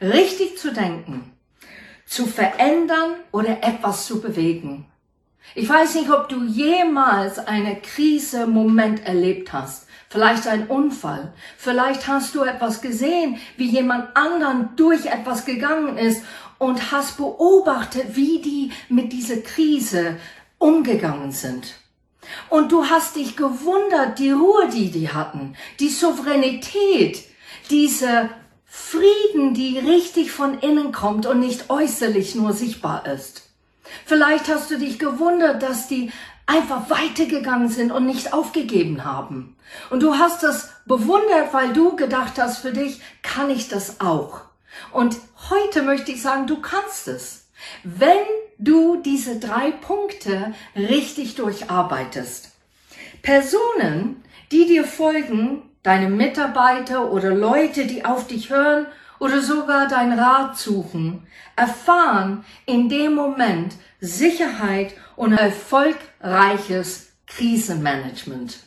richtig 0.00 0.58
zu 0.58 0.72
denken, 0.72 1.32
zu 2.06 2.26
verändern 2.26 3.14
oder 3.32 3.64
etwas 3.64 4.06
zu 4.06 4.20
bewegen. 4.20 4.86
Ich 5.54 5.68
weiß 5.68 5.96
nicht, 5.96 6.10
ob 6.10 6.28
du 6.28 6.44
jemals 6.44 7.38
eine 7.38 7.76
Krise 7.80 8.46
Moment 8.46 9.04
erlebt 9.04 9.52
hast. 9.52 9.88
Vielleicht 10.12 10.46
ein 10.46 10.66
Unfall. 10.66 11.32
Vielleicht 11.56 12.06
hast 12.06 12.34
du 12.34 12.42
etwas 12.42 12.82
gesehen, 12.82 13.38
wie 13.56 13.70
jemand 13.70 14.14
anderen 14.14 14.68
durch 14.76 15.06
etwas 15.06 15.46
gegangen 15.46 15.96
ist 15.96 16.22
und 16.58 16.92
hast 16.92 17.16
beobachtet, 17.16 18.14
wie 18.14 18.42
die 18.42 18.72
mit 18.90 19.14
dieser 19.14 19.38
Krise 19.38 20.18
umgegangen 20.58 21.32
sind. 21.32 21.76
Und 22.50 22.72
du 22.72 22.84
hast 22.84 23.16
dich 23.16 23.38
gewundert, 23.38 24.18
die 24.18 24.32
Ruhe, 24.32 24.68
die 24.68 24.90
die 24.90 25.08
hatten, 25.08 25.56
die 25.80 25.88
Souveränität, 25.88 27.24
diese 27.70 28.28
Frieden, 28.66 29.54
die 29.54 29.78
richtig 29.78 30.30
von 30.30 30.58
innen 30.58 30.92
kommt 30.92 31.24
und 31.24 31.40
nicht 31.40 31.70
äußerlich 31.70 32.34
nur 32.34 32.52
sichtbar 32.52 33.06
ist. 33.06 33.48
Vielleicht 34.04 34.48
hast 34.48 34.70
du 34.70 34.78
dich 34.78 34.98
gewundert, 34.98 35.62
dass 35.62 35.88
die 35.88 36.12
einfach 36.52 36.90
weitergegangen 36.90 37.68
sind 37.68 37.92
und 37.92 38.04
nicht 38.06 38.32
aufgegeben 38.32 39.04
haben. 39.04 39.56
Und 39.90 40.02
du 40.02 40.16
hast 40.16 40.42
das 40.42 40.70
bewundert, 40.84 41.52
weil 41.52 41.72
du 41.72 41.96
gedacht 41.96 42.34
hast, 42.38 42.58
für 42.58 42.72
dich 42.72 43.00
kann 43.22 43.48
ich 43.50 43.68
das 43.68 44.00
auch. 44.00 44.42
Und 44.90 45.16
heute 45.50 45.82
möchte 45.82 46.12
ich 46.12 46.20
sagen, 46.20 46.46
du 46.46 46.60
kannst 46.60 47.08
es. 47.08 47.46
Wenn 47.84 48.26
du 48.58 48.96
diese 48.96 49.38
drei 49.38 49.70
Punkte 49.70 50.52
richtig 50.76 51.36
durcharbeitest. 51.36 52.50
Personen, 53.22 54.22
die 54.50 54.66
dir 54.66 54.84
folgen, 54.84 55.62
deine 55.82 56.08
Mitarbeiter 56.08 57.12
oder 57.12 57.30
Leute, 57.30 57.86
die 57.86 58.04
auf 58.04 58.26
dich 58.26 58.50
hören 58.50 58.86
oder 59.20 59.40
sogar 59.40 59.86
dein 59.88 60.18
Rat 60.18 60.58
suchen, 60.58 61.26
erfahren 61.56 62.44
in 62.66 62.88
dem 62.88 63.14
Moment 63.14 63.74
Sicherheit 64.00 64.94
und 65.22 65.34
erfolgreiches 65.34 67.12
Krisenmanagement. 67.28 68.58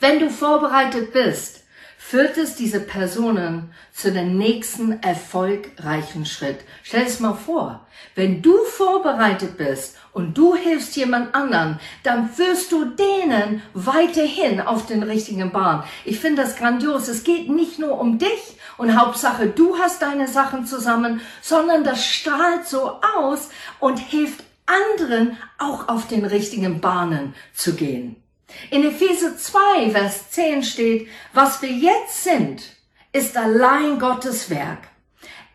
Wenn 0.00 0.18
du 0.18 0.30
vorbereitet 0.30 1.12
bist, 1.12 1.62
führt 1.96 2.36
es 2.38 2.56
diese 2.56 2.80
Personen 2.80 3.72
zu 3.92 4.10
dem 4.10 4.36
nächsten 4.36 5.00
erfolgreichen 5.00 6.26
Schritt. 6.26 6.58
Stell 6.82 7.04
es 7.04 7.20
mal 7.20 7.34
vor, 7.34 7.86
wenn 8.16 8.42
du 8.42 8.64
vorbereitet 8.64 9.56
bist 9.56 9.96
und 10.12 10.36
du 10.36 10.56
hilfst 10.56 10.96
jemand 10.96 11.36
anderen, 11.36 11.78
dann 12.02 12.28
führst 12.28 12.72
du 12.72 12.84
denen 12.84 13.62
weiterhin 13.72 14.60
auf 14.60 14.86
den 14.86 15.04
richtigen 15.04 15.52
Bahn. 15.52 15.84
Ich 16.04 16.18
finde 16.18 16.42
das 16.42 16.56
grandios. 16.56 17.06
Es 17.06 17.22
geht 17.22 17.48
nicht 17.48 17.78
nur 17.78 18.00
um 18.00 18.18
dich 18.18 18.58
und 18.76 18.98
Hauptsache 18.98 19.46
du 19.46 19.78
hast 19.78 20.02
deine 20.02 20.26
Sachen 20.26 20.66
zusammen, 20.66 21.20
sondern 21.42 21.84
das 21.84 22.04
strahlt 22.04 22.66
so 22.66 22.98
aus 23.16 23.50
und 23.78 24.00
hilft 24.00 24.42
anderen 24.72 25.36
auch 25.58 25.88
auf 25.88 26.08
den 26.08 26.24
richtigen 26.24 26.80
Bahnen 26.80 27.34
zu 27.54 27.74
gehen. 27.74 28.16
In 28.70 28.84
Epheser 28.84 29.36
2, 29.36 29.90
Vers 29.90 30.30
10 30.30 30.62
steht, 30.62 31.08
was 31.32 31.62
wir 31.62 31.70
jetzt 31.70 32.24
sind, 32.24 32.62
ist 33.12 33.36
allein 33.36 33.98
Gottes 33.98 34.50
Werk. 34.50 34.88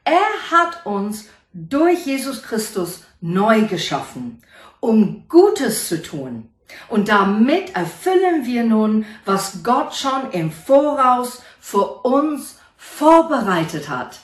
Er 0.04 0.52
hat 0.52 0.86
uns 0.86 1.30
durch 1.54 2.06
Jesus 2.06 2.44
Christus 2.44 3.04
neu 3.20 3.64
geschaffen, 3.64 4.42
um 4.80 5.28
Gutes 5.28 5.88
zu 5.88 6.02
tun. 6.02 6.50
Und 6.90 7.10
damit 7.10 7.76
erfüllen 7.76 8.46
wir 8.46 8.64
nun, 8.64 9.06
was 9.26 9.64
Gott 9.64 9.96
schon 9.96 10.32
im 10.32 10.52
Voraus 10.52 11.42
für 11.60 12.02
uns 12.04 12.60
vorbereitet 12.78 13.90
hat. 13.90 14.20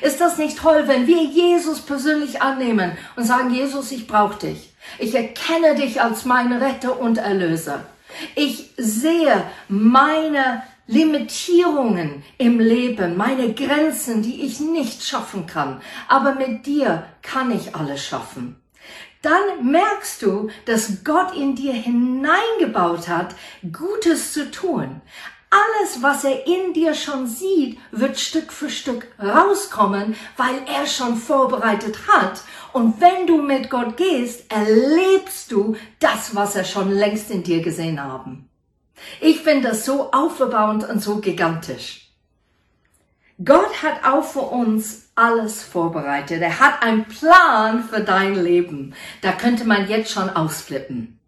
Ist 0.00 0.20
das 0.20 0.38
nicht 0.38 0.58
toll, 0.58 0.84
wenn 0.86 1.06
wir 1.06 1.22
Jesus 1.22 1.80
persönlich 1.80 2.42
annehmen 2.42 2.96
und 3.16 3.24
sagen, 3.24 3.52
Jesus, 3.52 3.92
ich 3.92 4.06
brauche 4.06 4.38
dich. 4.38 4.72
Ich 4.98 5.14
erkenne 5.14 5.74
dich 5.74 6.00
als 6.00 6.24
mein 6.24 6.52
Retter 6.52 6.98
und 6.98 7.18
Erlöser. 7.18 7.84
Ich 8.34 8.70
sehe 8.76 9.44
meine 9.68 10.62
Limitierungen 10.86 12.22
im 12.38 12.58
Leben, 12.58 13.16
meine 13.16 13.54
Grenzen, 13.54 14.22
die 14.22 14.42
ich 14.42 14.60
nicht 14.60 15.04
schaffen 15.04 15.46
kann. 15.46 15.80
Aber 16.08 16.34
mit 16.34 16.66
dir 16.66 17.04
kann 17.22 17.50
ich 17.50 17.74
alles 17.74 18.04
schaffen. 18.04 18.56
Dann 19.22 19.70
merkst 19.70 20.20
du, 20.22 20.50
dass 20.64 21.04
Gott 21.04 21.36
in 21.36 21.54
dir 21.54 21.72
hineingebaut 21.72 23.08
hat, 23.08 23.36
Gutes 23.72 24.32
zu 24.32 24.50
tun. 24.50 25.00
Alles, 25.52 26.02
was 26.02 26.24
er 26.24 26.46
in 26.46 26.72
dir 26.72 26.94
schon 26.94 27.26
sieht, 27.26 27.78
wird 27.90 28.18
Stück 28.18 28.50
für 28.50 28.70
Stück 28.70 29.08
rauskommen, 29.22 30.16
weil 30.38 30.62
er 30.66 30.86
schon 30.86 31.16
vorbereitet 31.16 32.08
hat. 32.08 32.40
Und 32.72 33.02
wenn 33.02 33.26
du 33.26 33.42
mit 33.42 33.68
Gott 33.68 33.98
gehst, 33.98 34.50
erlebst 34.50 35.52
du 35.52 35.76
das, 35.98 36.34
was 36.34 36.56
er 36.56 36.64
schon 36.64 36.90
längst 36.90 37.30
in 37.30 37.42
dir 37.42 37.60
gesehen 37.60 38.02
haben. 38.02 38.48
Ich 39.20 39.40
finde 39.40 39.68
das 39.68 39.84
so 39.84 40.10
aufbauend 40.10 40.88
und 40.88 41.02
so 41.02 41.16
gigantisch. 41.16 42.10
Gott 43.44 43.82
hat 43.82 44.06
auch 44.06 44.24
für 44.24 44.40
uns 44.40 45.10
alles 45.16 45.62
vorbereitet. 45.62 46.40
Er 46.40 46.60
hat 46.60 46.82
einen 46.82 47.04
Plan 47.04 47.84
für 47.84 48.00
dein 48.00 48.42
Leben. 48.42 48.94
Da 49.20 49.32
könnte 49.32 49.66
man 49.66 49.86
jetzt 49.86 50.12
schon 50.12 50.30
ausflippen. 50.30 51.20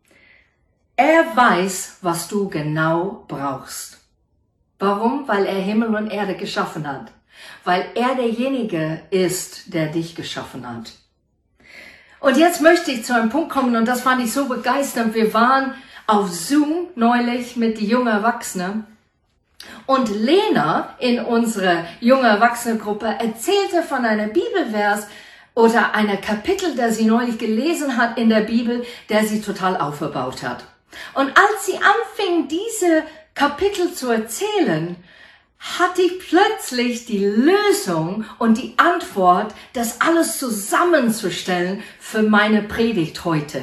Er 0.97 1.37
weiß, 1.37 1.99
was 2.01 2.27
du 2.29 2.49
genau 2.49 3.27
brauchst. 3.29 4.04
Warum? 4.85 5.27
Weil 5.27 5.47
er 5.47 5.55
Himmel 5.55 5.95
und 5.95 6.11
Erde 6.11 6.35
geschaffen 6.35 6.87
hat. 6.87 7.11
Weil 7.65 7.87
er 7.95 8.15
derjenige 8.17 9.01
ist, 9.11 9.73
der 9.73 9.87
dich 9.87 10.15
geschaffen 10.15 10.69
hat. 10.69 10.93
Und 12.21 12.37
jetzt 12.37 12.61
möchte 12.61 12.91
ich 12.91 13.05
zu 13.05 13.15
einem 13.15 13.31
Punkt 13.31 13.51
kommen 13.51 13.77
und 13.77 13.87
das 13.87 14.03
fand 14.03 14.23
ich 14.23 14.33
so 14.33 14.47
begeisternd. 14.47 15.15
Wir 15.15 15.33
waren 15.33 15.75
auf 16.07 16.31
Zoom 16.31 16.89
neulich 16.97 17.57
mit 17.57 17.81
die 17.81 17.87
jungen 17.87 18.09
Erwachsenen 18.09 18.87
und 19.87 20.11
Lena 20.11 20.95
in 20.99 21.19
unserer 21.21 21.85
junge 22.01 22.29
Erwachsene-Gruppe 22.29 23.07
erzählte 23.07 23.83
von 23.89 24.05
einer 24.05 24.27
Bibelvers 24.27 25.07
oder 25.55 25.95
einer 25.95 26.19
Kapitel, 26.19 26.75
der 26.77 26.93
sie 26.93 27.07
neulich 27.07 27.39
gelesen 27.39 27.97
hat 27.97 28.19
in 28.19 28.29
der 28.29 28.41
Bibel, 28.41 28.85
der 29.09 29.25
sie 29.25 29.41
total 29.41 29.79
aufgebaut 29.79 30.43
hat. 30.43 30.65
Und 31.15 31.29
als 31.29 31.67
sie 31.67 31.77
anfing, 31.77 32.49
diese 32.49 33.05
Kapitel 33.35 33.93
zu 33.93 34.11
erzählen, 34.11 34.97
hatte 35.59 36.03
ich 36.03 36.21
plötzlich 36.21 37.07
die 37.07 37.25
Lösung 37.25 38.25
und 38.39 38.59
die 38.59 38.75
Antwort, 38.77 39.55
das 39.73 40.01
alles 40.01 40.39
zusammenzustellen 40.39 41.83
für 41.99 42.23
meine 42.23 42.63
Predigt 42.63 43.25
heute. 43.25 43.63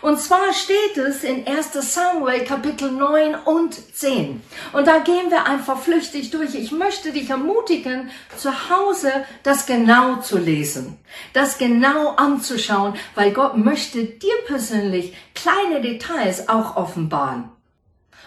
Und 0.00 0.18
zwar 0.18 0.54
steht 0.54 0.96
es 0.96 1.22
in 1.24 1.46
1 1.46 1.72
Samuel 1.72 2.44
Kapitel 2.44 2.90
9 2.90 3.34
und 3.44 3.74
10. 3.74 4.40
Und 4.72 4.86
da 4.86 4.98
gehen 4.98 5.30
wir 5.30 5.44
einfach 5.44 5.78
flüchtig 5.78 6.30
durch. 6.30 6.54
Ich 6.54 6.72
möchte 6.72 7.12
dich 7.12 7.28
ermutigen, 7.28 8.10
zu 8.38 8.70
Hause 8.70 9.12
das 9.42 9.66
genau 9.66 10.16
zu 10.16 10.38
lesen, 10.38 10.98
das 11.34 11.58
genau 11.58 12.10
anzuschauen, 12.16 12.94
weil 13.14 13.32
Gott 13.32 13.58
möchte 13.58 14.04
dir 14.04 14.34
persönlich 14.46 15.14
kleine 15.34 15.82
Details 15.82 16.48
auch 16.48 16.76
offenbaren. 16.76 17.53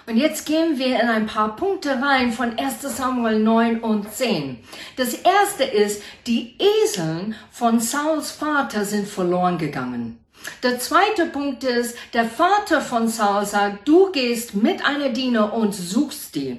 Und 0.08 0.16
jetzt 0.16 0.46
gehen 0.46 0.80
wir 0.80 1.02
in 1.02 1.10
ein 1.10 1.26
paar 1.26 1.58
Punkte 1.58 2.02
rein 2.02 2.32
von 2.32 2.58
1 2.58 2.82
Samuel 2.82 3.40
9 3.40 3.82
und 3.82 4.10
10. 4.10 4.58
Das 4.96 5.14
erste 5.14 5.66
ist, 5.66 6.02
die 6.26 6.56
Eseln 6.60 7.36
von 7.52 7.82
Sauls 7.82 8.32
Vater 8.32 8.86
sind 8.86 9.06
verloren 9.06 9.58
gegangen. 9.58 10.24
Der 10.64 10.80
zweite 10.80 11.26
Punkt 11.26 11.66
ist, 11.66 11.98
der 12.14 12.24
Vater 12.24 12.80
von 12.80 13.10
Saul 13.10 13.46
sagt, 13.46 13.86
du 13.86 14.10
gehst 14.14 14.54
mit 14.54 14.86
einer 14.86 15.10
Diener 15.10 15.52
und 15.52 15.74
suchst 15.74 16.36
die. 16.36 16.58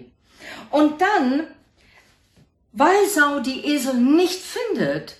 Und 0.70 1.00
dann, 1.00 1.46
weil 2.72 3.06
Saul 3.08 3.40
die 3.40 3.64
Esel 3.64 3.94
nicht 3.94 4.42
findet, 4.42 5.16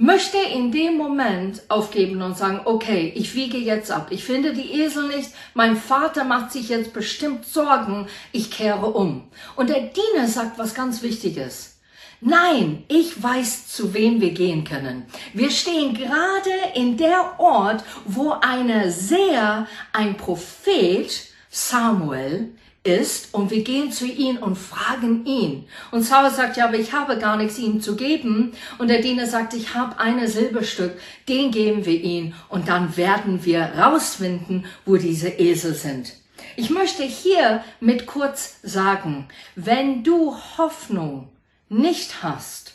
möchte 0.00 0.38
in 0.38 0.72
dem 0.72 0.96
Moment 0.96 1.60
aufgeben 1.68 2.22
und 2.22 2.36
sagen, 2.36 2.62
okay, 2.64 3.12
ich 3.14 3.34
wiege 3.34 3.58
jetzt 3.58 3.90
ab. 3.92 4.06
Ich 4.10 4.24
finde 4.24 4.54
die 4.54 4.80
Esel 4.80 5.08
nicht. 5.08 5.30
Mein 5.52 5.76
Vater 5.76 6.24
macht 6.24 6.52
sich 6.52 6.70
jetzt 6.70 6.94
bestimmt 6.94 7.44
Sorgen. 7.44 8.08
Ich 8.32 8.50
kehre 8.50 8.86
um. 8.86 9.28
Und 9.56 9.68
der 9.68 9.82
Diener 9.82 10.26
sagt 10.26 10.58
was 10.58 10.74
ganz 10.74 11.02
Wichtiges. 11.02 11.76
Nein, 12.22 12.84
ich 12.88 13.22
weiß, 13.22 13.68
zu 13.68 13.92
wem 13.92 14.22
wir 14.22 14.32
gehen 14.32 14.64
können. 14.64 15.04
Wir 15.34 15.50
stehen 15.50 15.92
gerade 15.94 16.50
in 16.74 16.96
der 16.96 17.38
Ort, 17.38 17.84
wo 18.06 18.32
eine 18.32 18.90
Seher, 18.90 19.66
ein 19.92 20.16
Prophet, 20.16 21.10
Samuel, 21.50 22.54
ist 22.82 23.34
und 23.34 23.50
wir 23.50 23.62
gehen 23.62 23.92
zu 23.92 24.06
ihm 24.06 24.38
und 24.38 24.56
fragen 24.56 25.26
ihn. 25.26 25.66
Und 25.90 26.02
Saul 26.02 26.30
sagt, 26.30 26.56
ja, 26.56 26.66
aber 26.66 26.78
ich 26.78 26.92
habe 26.92 27.18
gar 27.18 27.36
nichts 27.36 27.58
ihm 27.58 27.80
zu 27.80 27.94
geben. 27.94 28.52
Und 28.78 28.88
der 28.88 29.02
Diener 29.02 29.26
sagt, 29.26 29.52
ich 29.52 29.74
habe 29.74 29.98
eine 29.98 30.28
Silberstück, 30.28 30.98
den 31.28 31.50
geben 31.50 31.84
wir 31.84 32.00
ihm 32.00 32.32
und 32.48 32.68
dann 32.68 32.96
werden 32.96 33.44
wir 33.44 33.60
rausfinden, 33.76 34.64
wo 34.86 34.96
diese 34.96 35.28
Esel 35.28 35.74
sind. 35.74 36.14
Ich 36.56 36.70
möchte 36.70 37.02
hier 37.02 37.62
mit 37.80 38.06
kurz 38.06 38.56
sagen, 38.62 39.28
wenn 39.56 40.02
du 40.02 40.34
Hoffnung 40.56 41.28
nicht 41.68 42.22
hast, 42.22 42.74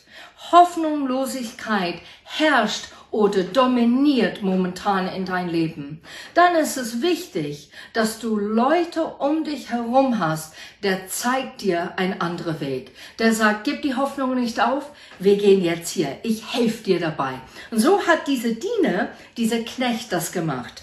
Hoffnungslosigkeit 0.52 1.96
herrscht 2.24 2.86
oder 3.10 3.44
dominiert 3.44 4.42
momentan 4.42 5.08
in 5.08 5.24
dein 5.24 5.48
Leben, 5.48 6.02
dann 6.34 6.54
ist 6.56 6.76
es 6.76 7.00
wichtig, 7.02 7.70
dass 7.92 8.18
du 8.18 8.36
Leute 8.36 9.04
um 9.04 9.44
dich 9.44 9.70
herum 9.70 10.18
hast, 10.18 10.54
der 10.82 11.08
zeigt 11.08 11.62
dir 11.62 11.94
ein 11.96 12.20
anderer 12.20 12.60
Weg. 12.60 12.94
Der 13.18 13.32
sagt, 13.32 13.64
gib 13.64 13.82
die 13.82 13.94
Hoffnung 13.94 14.34
nicht 14.34 14.60
auf, 14.60 14.90
wir 15.18 15.36
gehen 15.36 15.62
jetzt 15.62 15.90
hier, 15.90 16.18
ich 16.22 16.52
helfe 16.54 16.82
dir 16.82 17.00
dabei. 17.00 17.40
Und 17.70 17.78
so 17.78 18.06
hat 18.06 18.26
diese 18.26 18.54
Diener, 18.54 19.08
dieser 19.36 19.60
Knecht 19.60 20.12
das 20.12 20.32
gemacht. 20.32 20.82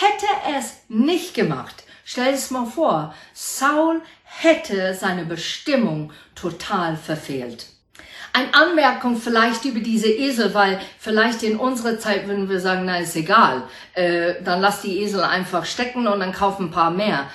Hätte 0.00 0.26
er 0.50 0.58
es 0.58 0.76
nicht 0.88 1.34
gemacht, 1.34 1.84
stell 2.04 2.32
es 2.32 2.50
mal 2.50 2.66
vor, 2.66 3.14
Saul 3.34 4.00
hätte 4.22 4.94
seine 4.94 5.24
Bestimmung 5.24 6.12
total 6.34 6.96
verfehlt. 6.96 7.66
Eine 8.38 8.54
Anmerkung 8.54 9.16
vielleicht 9.16 9.64
über 9.64 9.80
diese 9.80 10.08
Esel, 10.08 10.54
weil 10.54 10.78
vielleicht 11.00 11.42
in 11.42 11.56
unserer 11.56 11.98
Zeit 11.98 12.28
würden 12.28 12.48
wir 12.48 12.60
sagen, 12.60 12.84
na 12.84 12.98
ist 12.98 13.16
egal, 13.16 13.64
äh, 13.94 14.34
dann 14.44 14.60
lass 14.60 14.80
die 14.80 15.02
Esel 15.02 15.24
einfach 15.24 15.64
stecken 15.64 16.06
und 16.06 16.20
dann 16.20 16.30
kauf 16.30 16.60
ein 16.60 16.70
paar 16.70 16.92
mehr. 16.92 17.26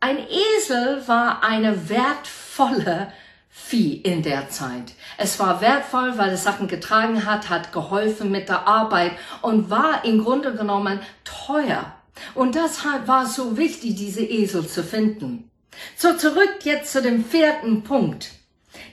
Ein 0.00 0.16
Esel 0.16 1.06
war 1.06 1.44
eine 1.44 1.90
wertvolle 1.90 3.12
Vieh 3.50 3.96
in 3.96 4.22
der 4.22 4.48
Zeit. 4.48 4.94
Es 5.18 5.38
war 5.38 5.60
wertvoll, 5.60 6.16
weil 6.16 6.30
es 6.30 6.42
Sachen 6.42 6.68
getragen 6.68 7.26
hat, 7.26 7.50
hat 7.50 7.70
geholfen 7.70 8.30
mit 8.30 8.48
der 8.48 8.66
Arbeit 8.66 9.12
und 9.42 9.68
war 9.68 10.06
im 10.06 10.24
Grunde 10.24 10.54
genommen 10.54 11.00
teuer. 11.22 11.92
Und 12.34 12.54
deshalb 12.54 13.06
war 13.06 13.24
es 13.24 13.34
so 13.34 13.58
wichtig, 13.58 13.96
diese 13.96 14.22
Esel 14.22 14.66
zu 14.66 14.82
finden. 14.82 15.50
So 15.96 16.16
zurück 16.16 16.60
jetzt 16.62 16.92
zu 16.92 17.02
dem 17.02 17.26
vierten 17.26 17.82
Punkt. 17.82 18.39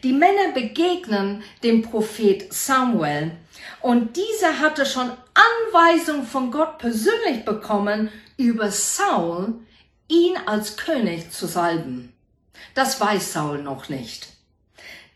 Die 0.04 0.14
Männer 0.14 0.52
begegnen 0.54 1.44
dem 1.64 1.82
Prophet 1.82 2.54
Samuel 2.54 3.32
und 3.82 4.16
dieser 4.16 4.60
hatte 4.60 4.86
schon 4.86 5.12
Anweisung 5.34 6.24
von 6.24 6.52
Gott 6.52 6.78
persönlich 6.78 7.46
bekommen, 7.46 8.10
über 8.38 8.72
Saul 8.72 9.56
ihn 10.08 10.38
als 10.46 10.78
König 10.78 11.32
zu 11.32 11.48
salben. 11.48 12.14
Das 12.74 13.00
weiß 13.00 13.34
Saul 13.34 13.62
noch 13.64 13.90
nicht. 13.90 14.28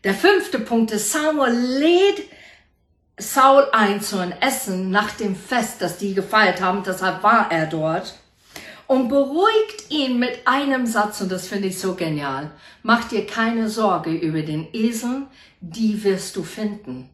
Der 0.04 0.14
fünfte 0.14 0.58
Punkt 0.58 0.90
ist, 0.90 1.12
Samuel 1.12 1.52
lädt 1.52 2.28
Saul 3.18 3.68
ein 3.72 4.00
zu 4.00 4.18
einem 4.18 4.32
Essen 4.40 4.90
nach 4.90 5.12
dem 5.12 5.36
Fest, 5.36 5.80
das 5.80 5.98
die 5.98 6.14
gefeiert 6.14 6.60
haben, 6.60 6.82
deshalb 6.82 7.22
war 7.22 7.50
er 7.52 7.66
dort 7.66 8.14
und 8.92 9.08
beruhigt 9.08 9.90
ihn 9.90 10.18
mit 10.18 10.46
einem 10.46 10.84
Satz, 10.84 11.22
und 11.22 11.32
das 11.32 11.48
finde 11.48 11.68
ich 11.68 11.78
so 11.78 11.94
genial. 11.94 12.50
Mach 12.82 13.08
dir 13.08 13.26
keine 13.26 13.70
Sorge 13.70 14.10
über 14.10 14.42
den 14.42 14.68
Esel, 14.74 15.22
die 15.62 16.04
wirst 16.04 16.36
du 16.36 16.42
finden. 16.42 17.08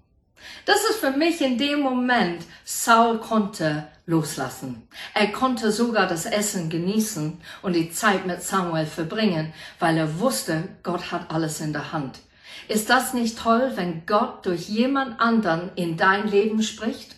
Das 0.67 0.79
ist 0.91 0.99
für 0.99 1.13
mich 1.13 1.41
in 1.41 1.57
dem 1.57 1.79
Moment, 1.79 2.43
Saul 2.65 3.19
konnte 3.21 3.87
loslassen. 4.07 4.89
Er 5.15 5.29
konnte 5.29 5.71
sogar 5.71 6.09
das 6.09 6.27
Essen 6.27 6.69
genießen 6.69 7.41
und 7.63 7.77
die 7.77 7.93
Zeit 7.93 8.27
mit 8.27 8.43
Samuel 8.43 8.87
verbringen, 8.87 9.53
weil 9.79 9.99
er 9.99 10.19
wusste, 10.19 10.65
Gott 10.83 11.13
hat 11.13 11.31
alles 11.31 11.61
in 11.61 11.73
der 11.73 11.93
Hand. 11.93 12.19
Ist 12.67 12.91
das 12.91 13.15
nicht 13.15 13.39
toll, 13.39 13.71
wenn 13.77 14.05
Gott 14.05 14.45
durch 14.47 14.69
jemand 14.69 15.21
anderen 15.21 15.71
in 15.77 15.97
dein 15.97 16.27
Leben 16.27 16.61
spricht 16.65 17.15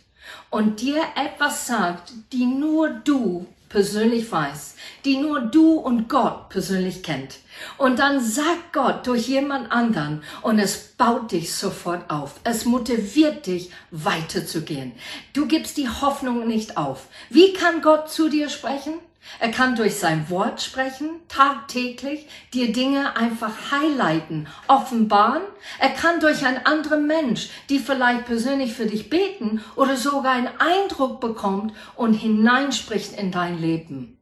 und 0.51 0.83
dir 0.83 1.03
etwas 1.17 1.67
sagt, 1.67 2.13
die 2.31 2.45
nur 2.45 2.91
du 2.91 3.47
persönlich 3.71 4.31
weiß, 4.31 4.75
die 5.07 5.17
nur 5.17 5.41
du 5.41 5.75
und 5.75 6.11
Gott 6.11 6.51
persönlich 6.51 7.03
kennt. 7.03 7.39
Und 7.79 7.99
dann 7.99 8.21
sagt 8.21 8.75
Gott 8.75 9.07
durch 9.07 9.29
jemand 9.29 9.73
anderen 9.73 10.23
und 10.43 10.59
es 10.59 10.77
baut 10.99 11.33
dich 11.33 11.55
sofort 11.55 12.11
auf. 12.11 12.41
Es 12.45 12.67
motiviert 12.67 13.47
dich 13.47 13.71
weiterzugehen. 13.91 14.93
Du 15.33 15.47
gibst 15.47 15.79
die 15.79 15.89
Hoffnung 15.89 16.47
nicht 16.47 16.77
auf. 16.77 17.07
Wie 17.31 17.55
kann 17.55 17.81
Gott 17.81 18.11
zu 18.11 18.29
dir 18.29 18.51
sprechen? 18.51 18.95
Er 19.39 19.51
kann 19.51 19.77
durch 19.77 19.97
sein 19.97 20.29
Wort 20.31 20.61
sprechen, 20.61 21.21
tagtäglich, 21.29 22.27
dir 22.53 22.73
Dinge 22.73 23.17
einfach 23.17 23.71
highlighten, 23.71 24.49
offenbaren. 24.67 25.43
Er 25.79 25.91
kann 25.91 26.21
durch 26.21 26.45
einen 26.45 26.65
anderen 26.67 27.07
Mensch, 27.07 27.51
die 27.69 27.79
vielleicht 27.79 28.27
persönlich 28.27 28.75
für 28.75 28.87
dich 28.87 29.11
beten 29.11 29.63
oder 29.77 29.97
sogar 29.97 30.33
einen 30.33 30.51
Eindruck 30.59 31.21
bekommt 31.21 31.75
und 31.97 32.15
hineinspricht 32.15 33.19
in 33.19 33.31
dein 33.31 33.61
Leben. 33.61 34.19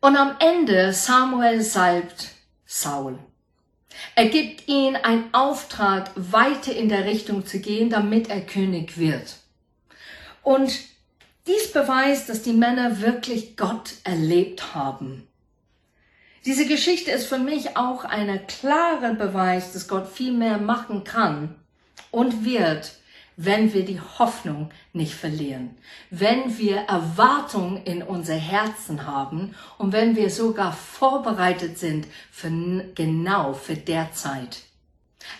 Und 0.00 0.16
am 0.16 0.36
Ende 0.38 0.92
Samuel 0.92 1.62
salbt 1.62 2.28
Saul. 2.66 3.18
Er 4.14 4.26
gibt 4.26 4.68
ihm 4.68 4.96
einen 5.02 5.32
Auftrag, 5.32 6.10
weiter 6.14 6.74
in 6.74 6.88
der 6.88 7.04
Richtung 7.04 7.46
zu 7.46 7.60
gehen, 7.60 7.90
damit 7.90 8.28
er 8.28 8.40
König 8.40 8.98
wird. 8.98 9.36
Und 10.42 10.72
dies 11.46 11.72
beweist, 11.72 12.28
dass 12.28 12.42
die 12.42 12.52
Männer 12.52 13.00
wirklich 13.00 13.56
Gott 13.56 13.94
erlebt 14.04 14.74
haben. 14.74 15.26
Diese 16.44 16.66
Geschichte 16.66 17.10
ist 17.10 17.26
für 17.26 17.38
mich 17.38 17.76
auch 17.76 18.04
ein 18.04 18.46
klarer 18.46 19.14
Beweis, 19.14 19.72
dass 19.72 19.88
Gott 19.88 20.08
viel 20.08 20.32
mehr 20.32 20.58
machen 20.58 21.04
kann 21.04 21.54
und 22.10 22.44
wird, 22.44 22.92
wenn 23.36 23.72
wir 23.72 23.84
die 23.84 24.00
Hoffnung 24.00 24.70
nicht 24.92 25.14
verlieren, 25.14 25.76
wenn 26.10 26.56
wir 26.58 26.76
Erwartungen 26.76 27.82
in 27.84 28.02
unser 28.02 28.34
Herzen 28.36 29.06
haben 29.06 29.54
und 29.78 29.92
wenn 29.92 30.16
wir 30.16 30.30
sogar 30.30 30.72
vorbereitet 30.72 31.78
sind 31.78 32.06
für 32.30 32.50
genau 32.94 33.54
für 33.54 33.76
der 33.76 34.12
Zeit. 34.12 34.62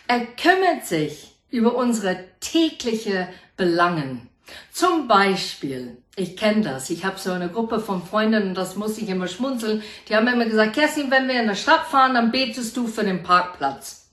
Er 0.08 0.24
kümmert 0.24 0.86
sich 0.86 1.36
über 1.50 1.74
unsere 1.74 2.24
tägliche 2.40 3.28
Belangen. 3.56 4.28
Zum 4.72 5.08
Beispiel, 5.08 5.96
ich 6.16 6.36
kenne 6.36 6.62
das, 6.62 6.90
ich 6.90 7.04
habe 7.04 7.18
so 7.18 7.32
eine 7.32 7.48
Gruppe 7.48 7.80
von 7.80 8.04
Freunden 8.04 8.48
und 8.48 8.54
das 8.54 8.76
muss 8.76 8.98
ich 8.98 9.08
immer 9.08 9.28
schmunzeln, 9.28 9.82
die 10.08 10.14
haben 10.14 10.28
immer 10.28 10.44
gesagt, 10.44 10.74
Kerstin, 10.74 11.10
wenn 11.10 11.28
wir 11.28 11.40
in 11.40 11.48
der 11.48 11.54
Stadt 11.54 11.86
fahren, 11.86 12.14
dann 12.14 12.30
betest 12.30 12.76
du 12.76 12.86
für 12.86 13.04
den 13.04 13.22
Parkplatz. 13.22 14.03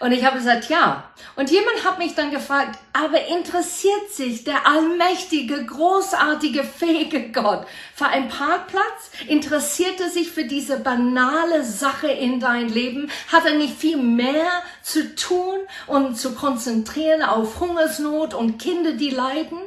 Und 0.00 0.12
ich 0.12 0.24
habe 0.24 0.38
gesagt, 0.38 0.70
ja. 0.70 1.04
Und 1.36 1.50
jemand 1.50 1.84
hat 1.84 1.98
mich 1.98 2.14
dann 2.14 2.30
gefragt, 2.30 2.78
aber 2.94 3.26
interessiert 3.26 4.10
sich 4.10 4.44
der 4.44 4.66
allmächtige, 4.66 5.66
großartige, 5.66 6.64
fähige 6.64 7.30
Gott 7.30 7.66
für 7.94 8.06
einen 8.06 8.28
Parkplatz? 8.28 9.10
Interessiert 9.28 10.00
er 10.00 10.08
sich 10.08 10.30
für 10.30 10.44
diese 10.44 10.80
banale 10.80 11.62
Sache 11.64 12.08
in 12.08 12.40
dein 12.40 12.70
Leben? 12.70 13.10
Hat 13.30 13.44
er 13.44 13.54
nicht 13.54 13.76
viel 13.76 13.98
mehr 13.98 14.48
zu 14.82 15.14
tun 15.14 15.58
und 15.86 16.18
zu 16.18 16.34
konzentrieren 16.34 17.22
auf 17.22 17.60
Hungersnot 17.60 18.32
und 18.32 18.58
Kinder, 18.58 18.92
die 18.92 19.10
leiden? 19.10 19.58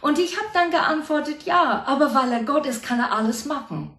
Und 0.00 0.18
ich 0.18 0.38
habe 0.38 0.48
dann 0.54 0.70
geantwortet, 0.70 1.42
ja, 1.44 1.84
aber 1.86 2.14
weil 2.14 2.32
er 2.32 2.42
Gott 2.42 2.64
ist, 2.64 2.82
kann 2.82 3.00
er 3.00 3.12
alles 3.12 3.44
machen. 3.44 3.98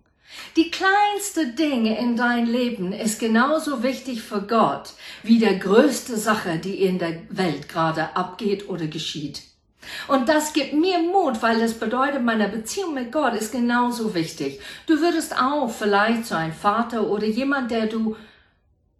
Die 0.55 0.71
kleinste 0.71 1.47
Dinge 1.47 1.97
in 1.99 2.15
dein 2.15 2.45
Leben 2.45 2.93
ist 2.93 3.19
genauso 3.19 3.83
wichtig 3.83 4.21
für 4.21 4.41
Gott 4.41 4.93
wie 5.23 5.39
der 5.39 5.55
größte 5.55 6.17
Sache, 6.17 6.57
die 6.59 6.83
in 6.83 6.99
der 6.99 7.21
Welt 7.29 7.67
gerade 7.67 8.15
abgeht 8.15 8.69
oder 8.69 8.87
geschieht. 8.87 9.41
Und 10.07 10.29
das 10.29 10.53
gibt 10.53 10.73
mir 10.73 10.99
Mut, 10.99 11.41
weil 11.41 11.59
das 11.59 11.73
bedeutet, 11.73 12.23
meine 12.23 12.49
Beziehung 12.49 12.93
mit 12.93 13.11
Gott 13.11 13.35
ist 13.35 13.51
genauso 13.51 14.15
wichtig. 14.15 14.59
Du 14.87 14.99
würdest 14.99 15.37
auch 15.39 15.69
vielleicht 15.69 16.25
so 16.25 16.35
ein 16.35 16.53
Vater 16.53 17.07
oder 17.07 17.25
jemand, 17.25 17.71
der 17.71 17.87
du 17.87 18.15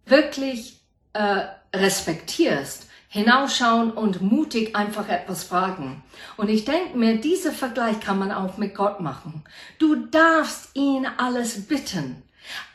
wirklich 0.04 0.80
äh, 1.12 1.44
respektierst, 1.74 2.88
hinausschauen 3.16 3.90
und 3.90 4.20
mutig 4.20 4.76
einfach 4.76 5.08
etwas 5.08 5.44
fragen. 5.44 6.02
Und 6.36 6.48
ich 6.48 6.64
denke 6.64 6.96
mir, 6.96 7.16
dieser 7.16 7.52
Vergleich 7.52 8.00
kann 8.00 8.18
man 8.18 8.30
auch 8.30 8.58
mit 8.58 8.74
Gott 8.74 9.00
machen. 9.00 9.42
Du 9.78 9.96
darfst 9.96 10.70
ihn 10.74 11.06
alles 11.16 11.66
bitten. 11.66 12.22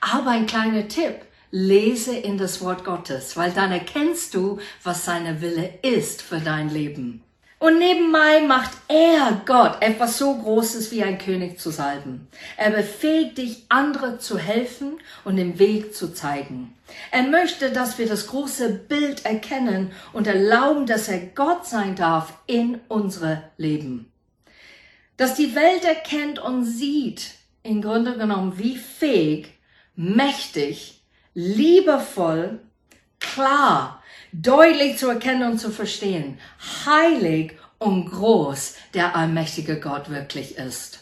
Aber 0.01 0.31
ein 0.31 0.47
kleiner 0.47 0.87
Tipp, 0.87 1.15
lese 1.51 2.15
in 2.15 2.37
das 2.37 2.61
Wort 2.61 2.83
Gottes, 2.83 3.37
weil 3.37 3.51
dann 3.51 3.71
erkennst 3.71 4.33
du, 4.33 4.59
was 4.83 5.05
seine 5.05 5.41
Wille 5.41 5.69
ist 5.81 6.21
für 6.21 6.39
dein 6.39 6.69
Leben. 6.69 7.23
Und 7.59 7.77
nebenbei 7.77 8.41
macht 8.41 8.71
er 8.87 9.43
Gott 9.45 9.77
etwas 9.81 10.17
so 10.17 10.33
Großes 10.33 10.91
wie 10.91 11.03
ein 11.03 11.19
König 11.19 11.59
zu 11.59 11.69
salben. 11.69 12.27
Er 12.57 12.71
befähigt 12.71 13.37
dich, 13.37 13.65
andere 13.69 14.17
zu 14.17 14.39
helfen 14.39 14.93
und 15.25 15.35
den 15.35 15.59
Weg 15.59 15.93
zu 15.93 16.11
zeigen. 16.11 16.73
Er 17.11 17.23
möchte, 17.23 17.71
dass 17.71 17.97
wir 17.97 18.07
das 18.07 18.27
große 18.27 18.69
Bild 18.69 19.25
erkennen 19.25 19.91
und 20.13 20.27
erlauben, 20.27 20.85
dass 20.85 21.07
er 21.07 21.19
Gott 21.19 21.65
sein 21.65 21.95
darf 21.95 22.33
in 22.47 22.79
unsere 22.87 23.43
Leben. 23.57 24.11
Dass 25.17 25.35
die 25.35 25.55
Welt 25.55 25.83
erkennt 25.85 26.39
und 26.39 26.65
sieht, 26.65 27.31
im 27.63 27.81
Grunde 27.81 28.17
genommen, 28.17 28.57
wie 28.57 28.77
fähig, 28.77 29.59
mächtig, 29.95 31.01
liebevoll, 31.33 32.59
klar, 33.19 34.01
deutlich 34.31 34.97
zu 34.97 35.09
erkennen 35.09 35.51
und 35.51 35.59
zu 35.59 35.69
verstehen, 35.69 36.39
heilig 36.85 37.53
und 37.77 38.09
groß 38.09 38.75
der 38.93 39.15
allmächtige 39.15 39.79
Gott 39.79 40.09
wirklich 40.09 40.57
ist. 40.57 40.99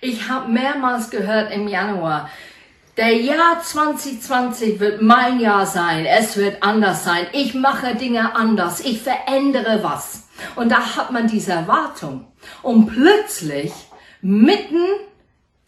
Ich 0.00 0.28
habe 0.28 0.52
mehrmals 0.52 1.10
gehört 1.10 1.52
im 1.52 1.68
Januar, 1.68 2.28
der 2.96 3.16
Jahr 3.16 3.60
2020 3.62 4.78
wird 4.78 5.02
mein 5.02 5.40
Jahr 5.40 5.66
sein. 5.66 6.06
Es 6.06 6.36
wird 6.36 6.62
anders 6.62 7.04
sein. 7.04 7.26
Ich 7.32 7.54
mache 7.54 7.96
Dinge 7.96 8.34
anders. 8.34 8.80
Ich 8.80 9.02
verändere 9.02 9.82
was. 9.82 10.28
Und 10.56 10.70
da 10.70 10.96
hat 10.96 11.10
man 11.10 11.26
diese 11.26 11.52
Erwartung. 11.52 12.26
Und 12.62 12.86
plötzlich, 12.86 13.72
mitten 14.20 14.84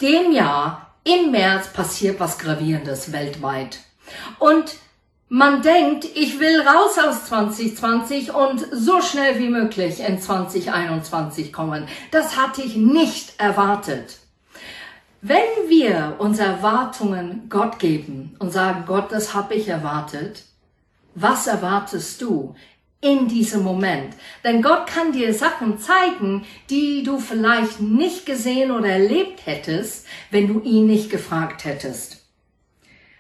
dem 0.01 0.33
Jahr, 0.33 0.95
im 1.05 1.31
März, 1.31 1.73
passiert 1.73 2.21
was 2.21 2.39
Gravierendes 2.39 3.13
weltweit. 3.13 3.79
Und 4.39 4.77
man 5.29 5.63
denkt, 5.63 6.05
ich 6.05 6.39
will 6.39 6.61
raus 6.61 6.97
aus 6.99 7.27
2020 7.27 8.33
und 8.33 8.65
so 8.71 9.01
schnell 9.01 9.41
wie 9.41 9.49
möglich 9.49 9.99
in 9.99 10.21
2021 10.21 11.53
kommen. 11.53 11.89
Das 12.13 12.37
hatte 12.37 12.63
ich 12.63 12.77
nicht 12.77 13.41
erwartet. 13.41 14.19
Wenn 15.29 15.69
wir 15.69 16.15
unsere 16.19 16.51
Erwartungen 16.51 17.49
Gott 17.49 17.81
geben 17.81 18.37
und 18.39 18.53
sagen, 18.53 18.85
Gott, 18.87 19.11
das 19.11 19.35
habe 19.35 19.55
ich 19.55 19.67
erwartet, 19.67 20.45
was 21.17 21.49
erwartest 21.49 22.23
du 22.23 22.55
in 23.01 23.27
diesem 23.27 23.65
Moment? 23.65 24.15
Denn 24.45 24.63
Gott 24.63 24.87
kann 24.87 25.11
dir 25.11 25.35
Sachen 25.35 25.81
zeigen, 25.81 26.45
die 26.71 27.03
du 27.03 27.19
vielleicht 27.19 27.81
nicht 27.81 28.25
gesehen 28.25 28.71
oder 28.71 28.87
erlebt 28.87 29.47
hättest, 29.47 30.07
wenn 30.31 30.47
du 30.47 30.61
ihn 30.61 30.87
nicht 30.87 31.11
gefragt 31.11 31.65
hättest. 31.65 32.25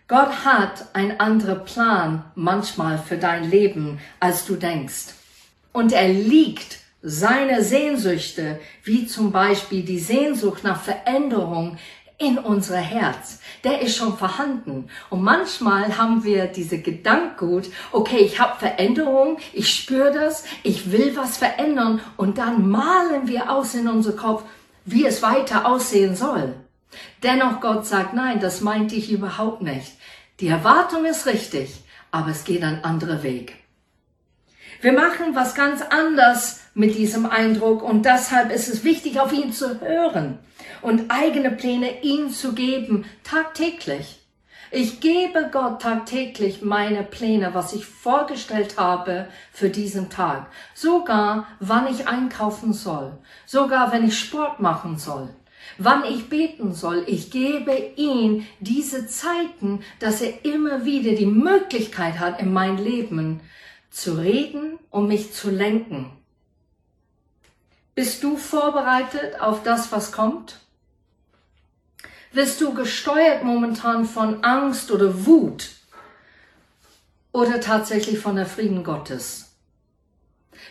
Gott 0.06 0.44
hat 0.44 0.94
einen 0.94 1.18
anderen 1.18 1.64
Plan 1.64 2.24
manchmal 2.36 2.98
für 2.98 3.16
dein 3.16 3.50
Leben, 3.50 3.98
als 4.20 4.46
du 4.46 4.54
denkst. 4.54 5.06
Und 5.72 5.92
er 5.92 6.08
liegt 6.08 6.78
seine 7.08 7.62
Sehnsüchte, 7.62 8.58
wie 8.82 9.06
zum 9.06 9.30
Beispiel 9.30 9.84
die 9.84 9.98
Sehnsucht 10.00 10.64
nach 10.64 10.82
Veränderung 10.82 11.78
in 12.18 12.38
unser 12.38 12.78
Herz, 12.78 13.40
der 13.62 13.82
ist 13.82 13.96
schon 13.96 14.16
vorhanden. 14.16 14.88
Und 15.10 15.22
manchmal 15.22 15.98
haben 15.98 16.24
wir 16.24 16.46
diese 16.46 16.78
Gedankengut, 16.78 17.66
okay, 17.92 18.18
ich 18.18 18.40
habe 18.40 18.58
Veränderung, 18.58 19.38
ich 19.52 19.74
spüre 19.74 20.12
das, 20.12 20.44
ich 20.62 20.90
will 20.92 21.14
was 21.16 21.36
verändern 21.36 22.00
und 22.16 22.38
dann 22.38 22.68
malen 22.68 23.28
wir 23.28 23.50
aus 23.50 23.74
in 23.74 23.86
unser 23.86 24.12
Kopf, 24.12 24.44
wie 24.86 25.04
es 25.04 25.22
weiter 25.22 25.66
aussehen 25.66 26.16
soll. 26.16 26.54
Dennoch 27.22 27.60
Gott 27.60 27.86
sagt, 27.86 28.14
nein, 28.14 28.40
das 28.40 28.62
meinte 28.62 28.94
ich 28.94 29.10
überhaupt 29.10 29.60
nicht. 29.60 29.92
Die 30.40 30.48
Erwartung 30.48 31.04
ist 31.04 31.26
richtig, 31.26 31.82
aber 32.10 32.30
es 32.30 32.44
geht 32.44 32.62
ein 32.62 32.82
anderer 32.84 33.22
Weg. 33.22 33.56
Wir 34.80 34.92
machen 34.92 35.34
was 35.34 35.54
ganz 35.54 35.82
anders 35.82 36.60
mit 36.74 36.96
diesem 36.96 37.26
Eindruck 37.26 37.82
und 37.82 38.06
deshalb 38.06 38.52
ist 38.52 38.68
es 38.68 38.84
wichtig, 38.84 39.20
auf 39.20 39.32
ihn 39.32 39.52
zu 39.52 39.80
hören 39.80 40.38
und 40.82 41.10
eigene 41.10 41.50
Pläne 41.50 42.02
ihm 42.02 42.30
zu 42.30 42.52
geben, 42.54 43.04
tagtäglich. 43.24 44.20
Ich 44.70 45.00
gebe 45.00 45.48
Gott 45.52 45.80
tagtäglich 45.80 46.62
meine 46.62 47.04
Pläne, 47.04 47.54
was 47.54 47.72
ich 47.72 47.86
vorgestellt 47.86 48.78
habe 48.78 49.28
für 49.52 49.70
diesen 49.70 50.10
Tag. 50.10 50.48
Sogar 50.74 51.46
wann 51.60 51.86
ich 51.86 52.08
einkaufen 52.08 52.72
soll. 52.72 53.16
Sogar 53.46 53.92
wenn 53.92 54.06
ich 54.06 54.18
Sport 54.18 54.60
machen 54.60 54.98
soll. 54.98 55.28
Wann 55.78 56.04
ich 56.04 56.28
beten 56.28 56.74
soll. 56.74 57.04
Ich 57.06 57.30
gebe 57.30 57.72
ihm 57.96 58.46
diese 58.60 59.06
Zeiten, 59.06 59.80
dass 60.00 60.20
er 60.20 60.44
immer 60.44 60.84
wieder 60.84 61.12
die 61.12 61.26
Möglichkeit 61.26 62.18
hat, 62.18 62.40
in 62.40 62.52
mein 62.52 62.76
Leben 62.76 63.40
zu 63.90 64.14
reden 64.14 64.78
und 64.90 65.06
mich 65.06 65.32
zu 65.32 65.50
lenken. 65.50 66.10
Bist 67.94 68.22
du 68.22 68.36
vorbereitet 68.36 69.40
auf 69.40 69.62
das, 69.62 69.90
was 69.90 70.12
kommt? 70.12 70.60
Wirst 72.36 72.60
du 72.60 72.74
gesteuert 72.74 73.44
momentan 73.44 74.04
von 74.04 74.44
Angst 74.44 74.90
oder 74.90 75.24
Wut 75.24 75.70
oder 77.32 77.62
tatsächlich 77.62 78.18
von 78.18 78.36
der 78.36 78.44
Frieden 78.44 78.84
Gottes? 78.84 79.56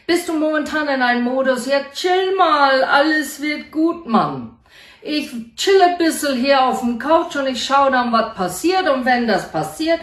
Bist 0.06 0.30
du 0.30 0.34
momentan 0.34 0.88
in 0.88 1.01
einem 1.01 1.23
Modus, 1.23 1.65
ja 1.65 1.80
chill 1.91 2.36
mal, 2.36 2.84
alles 2.84 3.41
wird 3.41 3.71
gut, 3.71 4.06
Mann. 4.06 4.60
Ich 5.01 5.32
chill 5.56 5.82
ein 5.82 5.97
bisschen 5.97 6.38
hier 6.38 6.63
auf 6.63 6.82
dem 6.82 6.99
Couch 6.99 7.36
und 7.36 7.47
ich 7.47 7.65
schaue 7.65 7.89
dann, 7.89 8.12
was 8.12 8.36
passiert 8.36 8.88
und 8.88 9.04
wenn 9.04 9.25
das 9.25 9.51
passiert, 9.51 9.99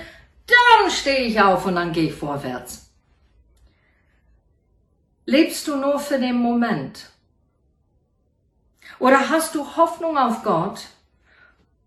dann 0.48 0.90
stehe 0.90 1.26
ich 1.26 1.40
auf 1.40 1.64
und 1.64 1.76
dann 1.76 1.92
gehe 1.92 2.08
ich 2.08 2.14
vorwärts. 2.14 2.90
Lebst 5.26 5.68
du 5.68 5.76
nur 5.76 6.00
für 6.00 6.18
den 6.18 6.42
Moment? 6.42 7.08
Oder 8.98 9.28
hast 9.28 9.54
du 9.54 9.76
Hoffnung 9.76 10.18
auf 10.18 10.42
Gott 10.42 10.88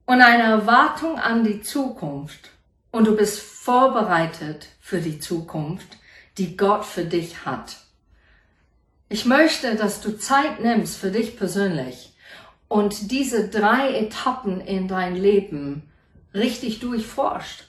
und 0.05 0.21
eine 0.21 0.43
Erwartung 0.43 1.19
an 1.19 1.43
die 1.43 1.61
Zukunft 1.61 2.51
und 2.91 3.07
du 3.07 3.15
bist 3.15 3.39
vorbereitet 3.39 4.67
für 4.79 4.99
die 4.99 5.19
Zukunft, 5.19 5.97
die 6.37 6.55
Gott 6.57 6.85
für 6.85 7.05
dich 7.05 7.45
hat. 7.45 7.77
Ich 9.09 9.25
möchte, 9.25 9.75
dass 9.75 10.01
du 10.01 10.17
Zeit 10.17 10.61
nimmst 10.61 10.97
für 10.97 11.11
dich 11.11 11.37
persönlich 11.37 12.13
und 12.67 13.11
diese 13.11 13.49
drei 13.49 13.93
Etappen 13.97 14.61
in 14.61 14.87
dein 14.87 15.15
Leben 15.15 15.89
richtig 16.33 16.79
durchforscht, 16.79 17.65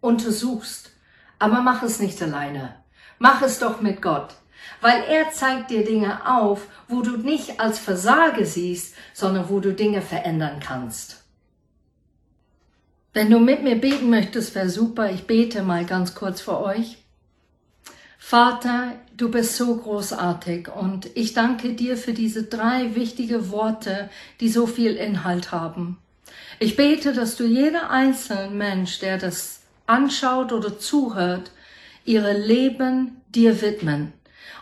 untersuchst. 0.00 0.90
Aber 1.38 1.62
mach 1.62 1.82
es 1.82 2.00
nicht 2.00 2.22
alleine. 2.22 2.74
Mach 3.18 3.42
es 3.42 3.58
doch 3.58 3.80
mit 3.80 4.02
Gott. 4.02 4.34
Weil 4.82 5.02
er 5.04 5.30
zeigt 5.30 5.70
dir 5.70 5.84
Dinge 5.84 6.26
auf, 6.26 6.66
wo 6.88 7.00
du 7.02 7.16
nicht 7.16 7.60
als 7.60 7.78
Versage 7.78 8.44
siehst, 8.44 8.94
sondern 9.14 9.48
wo 9.48 9.60
du 9.60 9.72
Dinge 9.72 10.02
verändern 10.02 10.60
kannst. 10.60 11.19
Wenn 13.12 13.30
du 13.30 13.40
mit 13.40 13.62
mir 13.64 13.76
beten 13.76 14.08
möchtest, 14.08 14.54
wäre 14.54 14.70
super. 14.70 15.10
Ich 15.10 15.24
bete 15.24 15.62
mal 15.62 15.84
ganz 15.84 16.14
kurz 16.14 16.40
für 16.40 16.60
euch. 16.60 16.98
Vater, 18.18 18.92
du 19.16 19.30
bist 19.30 19.56
so 19.56 19.76
großartig 19.76 20.68
und 20.68 21.08
ich 21.16 21.32
danke 21.32 21.72
dir 21.72 21.96
für 21.96 22.12
diese 22.12 22.44
drei 22.44 22.94
wichtige 22.94 23.50
Worte, 23.50 24.08
die 24.38 24.48
so 24.48 24.66
viel 24.66 24.94
Inhalt 24.94 25.50
haben. 25.50 25.98
Ich 26.60 26.76
bete, 26.76 27.12
dass 27.12 27.36
du 27.36 27.44
jeder 27.44 27.90
einzelne 27.90 28.50
Mensch, 28.50 29.00
der 29.00 29.18
das 29.18 29.62
anschaut 29.86 30.52
oder 30.52 30.78
zuhört, 30.78 31.50
ihre 32.04 32.38
Leben 32.38 33.20
dir 33.34 33.60
widmen 33.60 34.12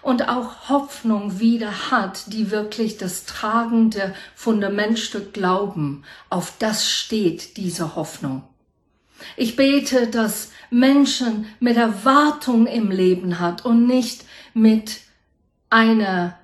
und 0.03 0.29
auch 0.29 0.69
Hoffnung 0.69 1.41
wieder 1.41 1.91
hat, 1.91 2.33
die 2.33 2.51
wirklich 2.51 2.97
das 2.97 3.25
tragende 3.25 4.15
Fundamentstück 4.35 5.33
Glauben, 5.33 6.05
auf 6.31 6.53
das 6.59 6.89
steht 6.89 7.57
diese 7.57 7.97
Hoffnung. 7.97 8.43
Ich 9.37 9.57
bete, 9.57 10.07
dass 10.07 10.51
Menschen 10.71 11.47
mit 11.61 11.77
Erwartung 11.77 12.67
im 12.67 12.91
Leben 12.91 13.41
hat 13.41 13.65
und 13.65 13.87
nicht 13.87 14.25
mit 14.55 15.01
einer 15.71 16.39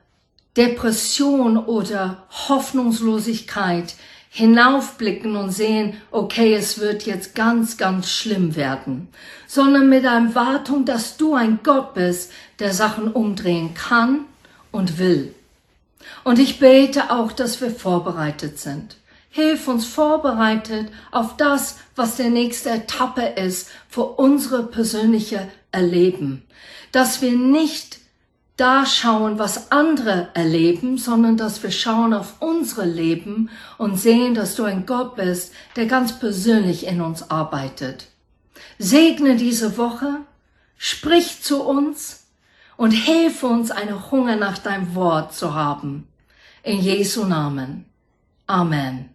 Depression 0.56 1.56
oder 1.56 2.26
Hoffnungslosigkeit 2.48 3.94
hinaufblicken 4.34 5.36
und 5.36 5.52
sehen, 5.52 5.94
okay, 6.10 6.54
es 6.54 6.80
wird 6.80 7.06
jetzt 7.06 7.36
ganz, 7.36 7.76
ganz 7.76 8.10
schlimm 8.10 8.56
werden, 8.56 9.06
sondern 9.46 9.88
mit 9.88 10.02
der 10.02 10.10
Erwartung, 10.10 10.84
dass 10.84 11.16
du 11.16 11.34
ein 11.34 11.60
Gott 11.62 11.94
bist, 11.94 12.32
der 12.58 12.74
Sachen 12.74 13.12
umdrehen 13.12 13.74
kann 13.74 14.24
und 14.72 14.98
will. 14.98 15.32
Und 16.24 16.40
ich 16.40 16.58
bete 16.58 17.12
auch, 17.12 17.30
dass 17.30 17.60
wir 17.60 17.70
vorbereitet 17.70 18.58
sind. 18.58 18.96
Hilf 19.30 19.68
uns 19.68 19.86
vorbereitet 19.86 20.88
auf 21.12 21.36
das, 21.36 21.78
was 21.94 22.16
der 22.16 22.30
nächste 22.30 22.70
Etappe 22.70 23.22
ist 23.36 23.70
für 23.88 24.02
unsere 24.02 24.64
persönliche 24.64 25.46
Erleben. 25.70 26.42
Dass 26.90 27.22
wir 27.22 27.32
nicht 27.32 27.98
da 28.56 28.86
schauen, 28.86 29.38
was 29.38 29.72
andere 29.72 30.28
erleben, 30.34 30.96
sondern 30.96 31.36
dass 31.36 31.62
wir 31.62 31.72
schauen 31.72 32.14
auf 32.14 32.40
unsere 32.40 32.84
Leben 32.84 33.50
und 33.78 33.96
sehen, 33.96 34.34
dass 34.34 34.54
du 34.54 34.64
ein 34.64 34.86
Gott 34.86 35.16
bist, 35.16 35.52
der 35.76 35.86
ganz 35.86 36.18
persönlich 36.18 36.86
in 36.86 37.00
uns 37.00 37.30
arbeitet. 37.30 38.08
Segne 38.78 39.36
diese 39.36 39.76
Woche, 39.76 40.20
sprich 40.76 41.42
zu 41.42 41.62
uns 41.64 42.26
und 42.76 42.92
hilf 42.92 43.42
uns, 43.42 43.70
eine 43.70 44.10
Hunger 44.10 44.36
nach 44.36 44.58
deinem 44.58 44.94
Wort 44.94 45.34
zu 45.34 45.54
haben. 45.54 46.06
In 46.62 46.80
Jesu 46.80 47.24
Namen. 47.24 47.86
Amen. 48.46 49.13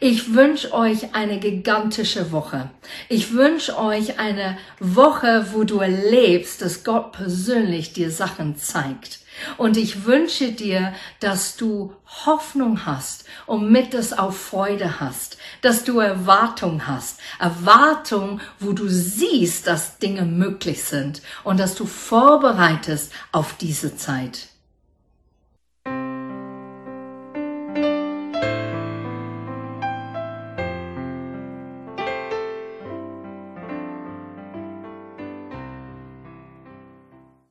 Ich 0.00 0.34
wünsche 0.34 0.72
euch 0.72 1.14
eine 1.14 1.38
gigantische 1.38 2.32
Woche. 2.32 2.70
Ich 3.08 3.32
wünsche 3.32 3.78
euch 3.78 4.18
eine 4.18 4.56
Woche, 4.80 5.46
wo 5.52 5.64
du 5.64 5.78
erlebst, 5.78 6.62
dass 6.62 6.84
Gott 6.84 7.12
persönlich 7.12 7.92
dir 7.92 8.10
Sachen 8.10 8.56
zeigt. 8.56 9.20
Und 9.56 9.76
ich 9.76 10.04
wünsche 10.04 10.52
dir, 10.52 10.94
dass 11.20 11.56
du 11.56 11.92
Hoffnung 12.24 12.86
hast 12.86 13.24
und 13.46 13.70
mit 13.70 13.92
es 13.92 14.12
auch 14.12 14.32
Freude 14.32 15.00
hast, 15.00 15.38
dass 15.60 15.82
du 15.84 15.98
Erwartung 15.98 16.86
hast. 16.86 17.18
Erwartung, 17.38 18.40
wo 18.60 18.72
du 18.72 18.88
siehst, 18.88 19.66
dass 19.66 19.98
Dinge 19.98 20.22
möglich 20.22 20.84
sind 20.84 21.20
und 21.42 21.58
dass 21.58 21.74
du 21.74 21.86
vorbereitest 21.86 23.12
auf 23.32 23.56
diese 23.56 23.96
Zeit. 23.96 24.53